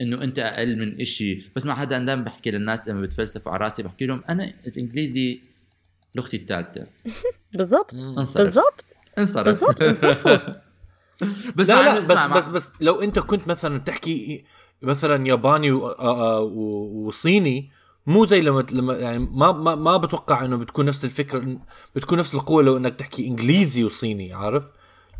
إنه 0.00 0.22
أنت 0.22 0.38
أقل 0.38 0.76
من 0.78 1.00
إشي. 1.00 1.50
بس 1.56 1.66
مع 1.66 1.74
حدا 1.74 1.98
دائما 1.98 2.22
بحكي 2.22 2.50
للناس 2.50 2.88
لما 2.88 3.00
بتفلسفوا 3.00 3.52
على 3.52 3.64
راسي 3.64 3.82
بحكي 3.82 4.06
لهم 4.06 4.22
أنا 4.28 4.52
الإنجليزي 4.66 5.42
لغتي 6.14 6.36
الثالثة. 6.36 6.86
بالضبط. 7.58 7.94
بالضبط. 8.44 8.84
انصرف. 9.18 9.44
بالضبط. 9.46 9.82
انصرفوا. 9.82 10.36
بس 11.56 11.68
لا 11.68 11.82
لا 11.94 12.00
بس 12.00 12.08
بس 12.36 12.48
بس 12.48 12.70
لو 12.80 13.02
أنت 13.02 13.18
كنت 13.18 13.48
مثلا 13.48 13.78
تحكي 13.78 14.44
مثلا 14.82 15.26
ياباني 15.26 15.70
و- 15.70 15.88
آه، 15.88 16.36
آه، 16.36 16.40
و- 16.40 17.06
وصيني 17.06 17.70
مو 18.06 18.24
زي 18.24 18.40
لما 18.40 18.66
لما 18.72 18.94
يعني 18.94 19.18
ما 19.18 19.52
ما 19.52 19.74
ما 19.74 19.96
بتوقع 19.96 20.44
إنه 20.44 20.56
بتكون 20.56 20.86
نفس 20.86 21.04
الفكرة 21.04 21.58
بتكون 21.96 22.18
نفس 22.18 22.34
القوة 22.34 22.62
لو 22.62 22.76
إنك 22.76 22.94
تحكي 22.94 23.26
إنجليزي 23.26 23.84
وصيني 23.84 24.32
عارف؟ 24.34 24.64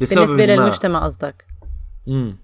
لسبب 0.00 0.18
بالنسبة 0.18 0.36
ما. 0.46 0.52
للمجتمع 0.52 1.04
قصدك؟ 1.04 1.44
امم 2.08 2.36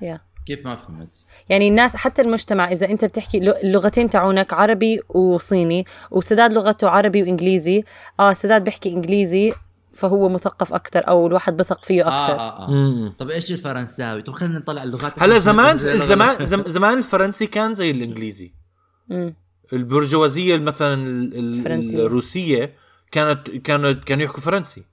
يا 0.00 0.20
كيف 0.46 0.64
ما 0.66 0.76
فهمت؟ 0.76 1.24
يعني 1.48 1.68
الناس 1.68 1.96
حتى 1.96 2.22
المجتمع 2.22 2.72
إذا 2.72 2.86
أنت 2.90 3.04
بتحكي 3.04 3.40
لغ- 3.40 3.60
اللغتين 3.64 4.10
تاعونك 4.10 4.52
عربي 4.52 5.00
وصيني 5.08 5.86
وسداد 6.10 6.52
لغته 6.52 6.88
عربي 6.88 7.22
وإنجليزي 7.22 7.84
آه 8.20 8.32
سداد 8.32 8.64
بيحكي 8.64 8.88
إنجليزي 8.92 9.52
فهو 9.94 10.28
مثقف 10.28 10.72
أكثر 10.74 11.08
أو 11.08 11.26
الواحد 11.26 11.56
بثق 11.56 11.84
فيه 11.84 12.06
آه 12.06 12.08
أكثر 12.24 12.40
آه 12.40 12.66
آه. 12.66 12.70
مم. 12.70 13.12
طب 13.18 13.30
إيش 13.30 13.52
الفرنساوي؟ 13.52 14.22
طب 14.22 14.32
خلينا 14.32 14.58
نطلع 14.58 14.82
اللغات. 14.82 15.12
هلا 15.22 15.38
زمان 15.48 15.76
زمان 15.76 16.46
زم- 16.46 16.64
زمان 16.68 16.98
الفرنسي 16.98 17.46
كان 17.46 17.74
زي 17.74 17.90
الإنجليزي. 17.90 18.54
مم. 19.08 19.34
البرجوازية 19.72 20.56
مثلا. 20.56 20.94
الروسية 22.00 22.74
كانت 23.12 23.50
كانت 23.50 24.04
كانوا 24.04 24.24
يحكوا 24.24 24.40
فرنسي 24.40 24.84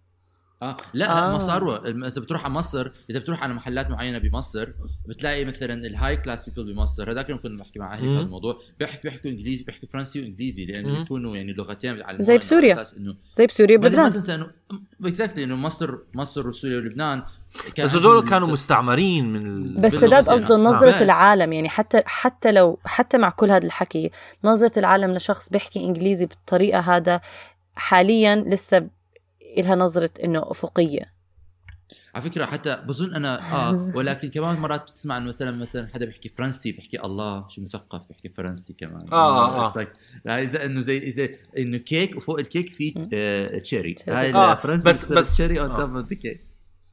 آه 0.61 0.77
لا 0.93 1.27
آه. 1.29 1.31
ما 1.31 1.39
صاروا 1.39 1.87
الم- 1.87 2.03
إذا 2.03 2.21
بتروح 2.21 2.45
على 2.45 2.53
مصر 2.53 2.91
إذا 3.09 3.19
بتروح 3.19 3.43
على 3.43 3.53
محلات 3.53 3.89
معينة 3.89 4.17
بمصر 4.17 4.69
بتلاقي 5.05 5.45
مثلا 5.45 5.73
ال 5.73 6.17
high 6.17 6.32
class 6.32 6.49
people 6.49 6.73
بمصر 6.73 7.11
هذاك 7.11 7.25
اليوم 7.25 7.39
كنا 7.41 7.57
بحكي 7.63 7.79
مع 7.79 7.93
أهلي 7.93 8.07
في. 8.07 8.13
هذا 8.15 8.19
الموضوع 8.21 8.59
بيحكوا 8.79 9.03
بيحكوا 9.03 9.31
إنجليزي 9.31 9.63
بيحكوا 9.63 9.87
فرنسي 9.93 10.21
وإنجليزي 10.21 10.65
لأنه 10.65 10.93
مم. 10.93 10.99
بيكونوا 10.99 11.35
يعني 11.37 11.53
لغتين 11.53 11.93
بيتعلموها 11.95 12.21
زي 12.25 12.33
إنه 12.33 12.41
بسوريا. 12.41 12.73
على 12.75 12.85
إنه 12.97 13.15
زي 13.33 13.45
بسوريا 13.45 13.77
بعدين 13.77 13.99
ما 13.99 14.09
تنسى 14.09 14.35
إنه 14.35 14.47
exactly 15.05 15.43
إنه 15.43 15.55
مصر 15.55 15.97
مصر 16.13 16.47
وسوريا 16.47 16.77
ولبنان 16.77 17.23
كان 17.75 17.85
بس 17.85 17.95
هدول 17.95 18.29
كانوا 18.29 18.47
مستعمرين 18.47 19.25
من 19.33 19.47
ال... 19.47 19.81
بس 19.81 19.91
سداد 19.95 20.11
يعني. 20.27 20.39
قصده 20.39 20.55
آه. 20.55 20.57
نظرة 20.57 20.95
بس. 20.95 21.01
العالم 21.01 21.53
يعني 21.53 21.69
حتى 21.69 22.01
حتى 22.05 22.51
لو 22.51 22.79
حتى 22.85 23.17
مع 23.17 23.29
كل 23.29 23.51
هذا 23.51 23.65
الحكي 23.65 24.11
نظرة 24.43 24.79
العالم 24.79 25.11
لشخص 25.15 25.49
بيحكي 25.49 25.79
إنجليزي 25.85 26.25
بالطريقة 26.25 26.79
هذا 26.79 27.21
حاليا 27.75 28.35
لسه 28.35 28.87
إلها 29.57 29.75
نظرة 29.75 30.09
إنه 30.23 30.39
أفقية. 30.51 31.19
على 32.15 32.29
فكرة 32.29 32.45
حتى 32.45 32.83
بظن 32.87 33.13
أنا 33.15 33.53
آه 33.55 33.91
ولكن 33.97 34.29
كمان 34.29 34.59
مرات 34.59 34.89
بتسمع 34.91 35.17
إنه 35.17 35.27
مثلا 35.27 35.51
مثلا 35.51 35.87
حدا 35.93 36.05
بيحكي 36.05 36.29
فرنسي 36.29 36.71
بيحكي 36.71 37.01
الله 37.03 37.47
شو 37.47 37.61
مثقف 37.61 38.07
بيحكي 38.07 38.29
فرنسي 38.29 38.73
كمان. 38.73 39.05
آه، 39.13 39.65
آه. 39.65 39.69
It's 39.69 39.73
like- 39.75 39.97
لا، 40.25 40.41
إذا 40.41 40.65
إنه 40.65 40.81
زي 40.81 41.11
زي 41.11 41.35
إنه 41.57 41.77
كيك 41.77 42.15
وفوق 42.17 42.39
الكيك 42.39 42.69
في 42.69 43.07
آه 43.13 43.59
تشيري 43.59 43.95
هاي 44.07 44.33
آه، 44.33 44.53
الفرنسي 44.53 44.89
بس- 44.89 45.11
بس- 45.11 45.33
cherry 45.33 45.59
on 45.59 45.71
آه. 45.71 45.77
top 45.79 45.95
of 45.95 46.05
the 46.09 46.15
cake 46.15 46.45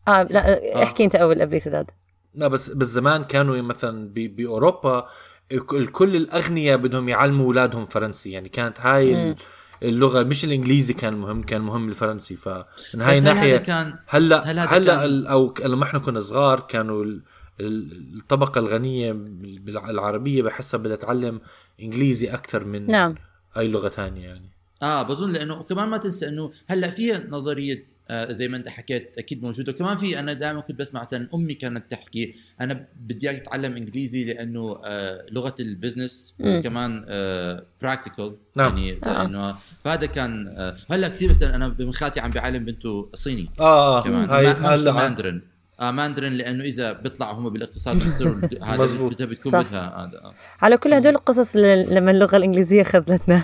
آه 0.09 0.23
لا 0.23 0.83
احكي 0.83 1.05
أنت 1.05 1.15
أول 1.15 1.41
قبل 1.41 1.61
سداد. 1.61 1.91
لا 2.35 2.49
بس 2.49 2.71
بالزمان 2.71 3.25
كانوا 3.25 3.63
مثلا 3.63 4.09
ب- 4.09 4.37
بأوروبا 4.37 5.07
ال- 5.53 5.93
كل 5.93 6.17
الأغنياء 6.17 6.77
بدهم 6.79 7.09
يعلموا 7.09 7.45
أولادهم 7.47 7.87
فرنسي. 7.87 8.31
يعني 8.31 8.49
كانت 8.49 8.81
هاي 8.81 9.35
اللغة 9.83 10.23
مش 10.23 10.45
الإنجليزي 10.45 10.93
كان 10.93 11.15
مهم 11.15 11.43
كان 11.43 11.61
مهم 11.61 11.89
الفرنسي. 11.89 12.37
فمن 12.37 12.55
هاي 12.55 12.65
بس 12.95 12.95
هل 12.95 13.03
هذا 13.05 13.19
الناحيه 13.19 13.57
كان 13.57 13.95
هلا 14.07 14.51
هل 14.51 14.59
هلأ 14.59 15.05
ال- 15.05 15.27
أو 15.27 15.55
لما 15.65 15.85
إحنا 15.85 15.99
كنا 15.99 16.21
صغار 16.21 16.61
كانوا 16.61 17.05
ال- 17.05 17.23
ال- 17.61 18.19
الطبقة 18.21 18.59
الغنية 18.59 19.13
بال- 19.13 19.59
بالع- 19.59 19.91
العربية 19.91 20.43
بحسها 20.43 20.79
بدها 20.79 20.97
تعلم 20.97 21.41
إنجليزي 21.83 22.29
أكثر 22.29 22.65
من 22.65 22.87
نعم. 22.91 23.15
أي 23.57 23.69
لغة 23.69 23.89
ثانية 23.89 24.25
يعني. 24.29 24.51
آه 24.83 25.03
بظن 25.03 25.31
لأنه 25.33 25.63
كمان 25.63 25.89
ما 25.89 25.97
تنسى 25.97 26.29
إنه 26.29 26.53
هلأ 26.67 26.91
فيها 26.91 27.23
نظرية 27.29 27.96
زي 28.11 28.49
ما 28.49 28.57
انت 28.57 28.69
حكيت 28.69 29.19
أكيد 29.19 29.43
موجوده 29.43 29.73
وكمان 29.73 29.97
في 29.97 30.19
أنا 30.19 30.33
دائما 30.33 30.61
كنت 30.61 30.79
بسمع 30.79 31.03
مثلا 31.03 31.29
أمي 31.35 31.55
كانت 31.55 31.91
تحكي 31.91 32.35
أنا 32.61 32.87
بدي 33.01 33.31
إياك 33.31 33.43
تتعلم 33.43 33.77
إنجليزي 33.77 34.25
لأنه 34.25 34.81
آه 34.85 35.27
لغة 35.31 35.55
ال 35.61 35.69
business 35.69 36.35
مم. 36.39 36.59
وكمان 36.59 37.05
آه 37.09 37.67
practical 37.83 38.37
نعم. 38.57 38.79
يعني 38.79 38.99
آه. 39.07 39.25
إنه 39.25 39.55
فهذا 39.85 40.07
كان 40.07 40.49
آه 40.49 40.77
هلأ 40.91 41.09
كثير 41.09 41.31
مثلا 41.31 41.57
أنا 41.57 41.67
ابن 41.67 41.91
خالتي 41.91 42.21
عم 42.21 42.31
بيعلم 42.31 42.65
بنته 42.65 43.11
صيني 43.15 43.51
آه 43.61 44.03
كمان 44.03 44.31
هاي 44.31 44.47
هلأ 44.47 44.93
ماندرين 44.93 45.56
آه 45.81 45.91
ماندرين 45.91 46.33
لأنه 46.33 46.65
إذا 46.65 46.93
بيطلعوا 46.93 47.35
هم 47.35 47.49
بالاقتصاد 47.51 48.03
بيصيروا 48.05 48.35
هذا. 48.63 48.85
بدها 48.85 49.27
بتكون. 49.27 49.53
بدها 49.63 49.81
هذا 49.81 50.19
آه. 50.25 50.35
على 50.63 50.77
كل 50.77 50.95
هدول 50.95 51.13
القصص 51.15 51.57
لما 51.57 52.11
اللغة 52.11 52.37
الإنجليزية 52.37 52.83
خذلتنا 52.83 53.43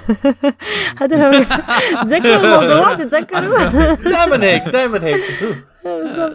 هذا 1.01 1.45
تذكروا 2.05 2.37
الموضوع 2.37 2.95
تتذكروا 2.95 3.65
دائما 4.11 4.45
هيك 4.45 4.63
دائما 4.63 5.05
هيك 5.05 5.21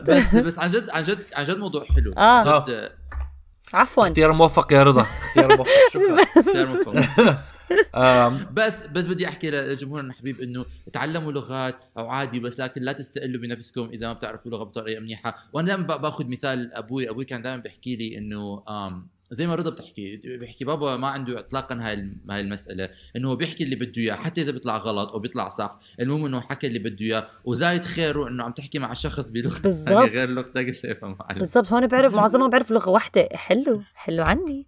بس 0.07 0.35
بس 0.35 0.59
عن 0.59 0.69
جد 0.69 0.89
عن 0.89 1.03
جد 1.03 1.19
عن 1.35 1.45
جد 1.45 1.57
موضوع 1.57 1.85
حلو 1.95 2.13
آه. 2.17 2.43
جد 2.43 2.69
آه، 2.69 2.91
عفوا 3.73 4.07
اختيار 4.07 4.31
موفق 4.33 4.73
يا 4.73 4.83
رضا 4.83 5.01
اختيار 5.01 5.57
موفق 5.57 5.71
شكرا 5.93 6.23
اختيار 6.37 6.67
مفهوم. 6.67 7.37
بس 8.53 8.85
بس 8.87 9.07
بدي 9.07 9.27
أحكي 9.27 9.51
لجمهورنا 9.51 10.09
الحبيب 10.09 10.41
إنه 10.41 10.65
تعلموا 10.93 11.31
لغات 11.31 11.85
أو 11.97 12.09
عادي 12.09 12.39
بس 12.39 12.59
لكن 12.59 12.81
لا 12.81 12.91
تستقلوا 12.91 13.41
بنفسكم 13.41 13.89
إذا 13.93 14.07
ما 14.07 14.13
بتعرفوا 14.13 14.51
لغة 14.51 14.63
بطريقة 14.63 14.99
منيحة. 14.99 15.49
وأنا 15.53 15.67
دائما 15.67 15.83
باخذ 15.83 16.27
مثال 16.27 16.73
أبوي 16.73 17.09
أبوي 17.09 17.25
كان 17.25 17.41
دائما 17.41 17.61
بيحكي 17.61 17.95
لي 17.95 18.17
إنه 18.17 18.63
زي 19.31 19.47
ما 19.47 19.55
رضا 19.55 19.69
بتحكي 19.69 20.17
بيحكي 20.17 20.65
بابا 20.65 20.97
ما 20.97 21.07
عنده 21.07 21.39
اطلاقا 21.39 21.79
هاي 21.81 22.11
هاي 22.29 22.41
المسألة. 22.41 22.89
إنه 23.15 23.29
هو 23.29 23.35
بيحكي 23.35 23.63
اللي 23.63 23.75
بده 23.75 24.01
إياه 24.01 24.15
حتى 24.15 24.41
إذا 24.41 24.51
بيطلع 24.51 24.77
غلط 24.77 25.11
أو 25.11 25.19
بيطلع 25.19 25.49
صح. 25.49 25.79
المهم 25.99 26.25
إنه 26.25 26.41
حكى 26.41 26.67
اللي 26.67 26.79
بده 26.79 27.05
إياه. 27.05 27.27
وزايد 27.43 27.85
خيره 27.85 28.27
إنه 28.27 28.43
عم 28.43 28.51
تحكي 28.51 28.79
مع 28.79 28.93
شخص 28.93 29.29
بلغة 29.29 29.61
غير 30.05 30.29
لغتك 30.29 30.71
شايفها 30.71 31.09
معلم. 31.09 31.39
بالضبط. 31.39 31.73
هون 31.73 31.87
بعرف 31.87 32.13
معظمهم 32.13 32.49
بعرف 32.49 32.71
لغة 32.71 32.89
واحدة. 32.89 33.29
حلو 33.33 33.81
حلو 33.95 34.23
عني. 34.23 34.65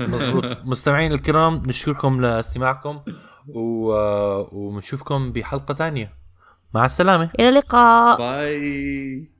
مزبوط 0.00 0.44
مستمعين 0.64 1.12
الكرام 1.12 1.62
نشكركم 1.66 2.20
لاستماعكم 2.20 3.00
و... 3.48 3.92
وبنشوفكم 4.52 5.32
بحلقة 5.32 5.74
ثانية. 5.74 6.12
مع 6.74 6.84
السلامة. 6.84 7.30
إلى 7.38 7.48
اللقاء. 7.48 8.18
باي. 8.18 9.35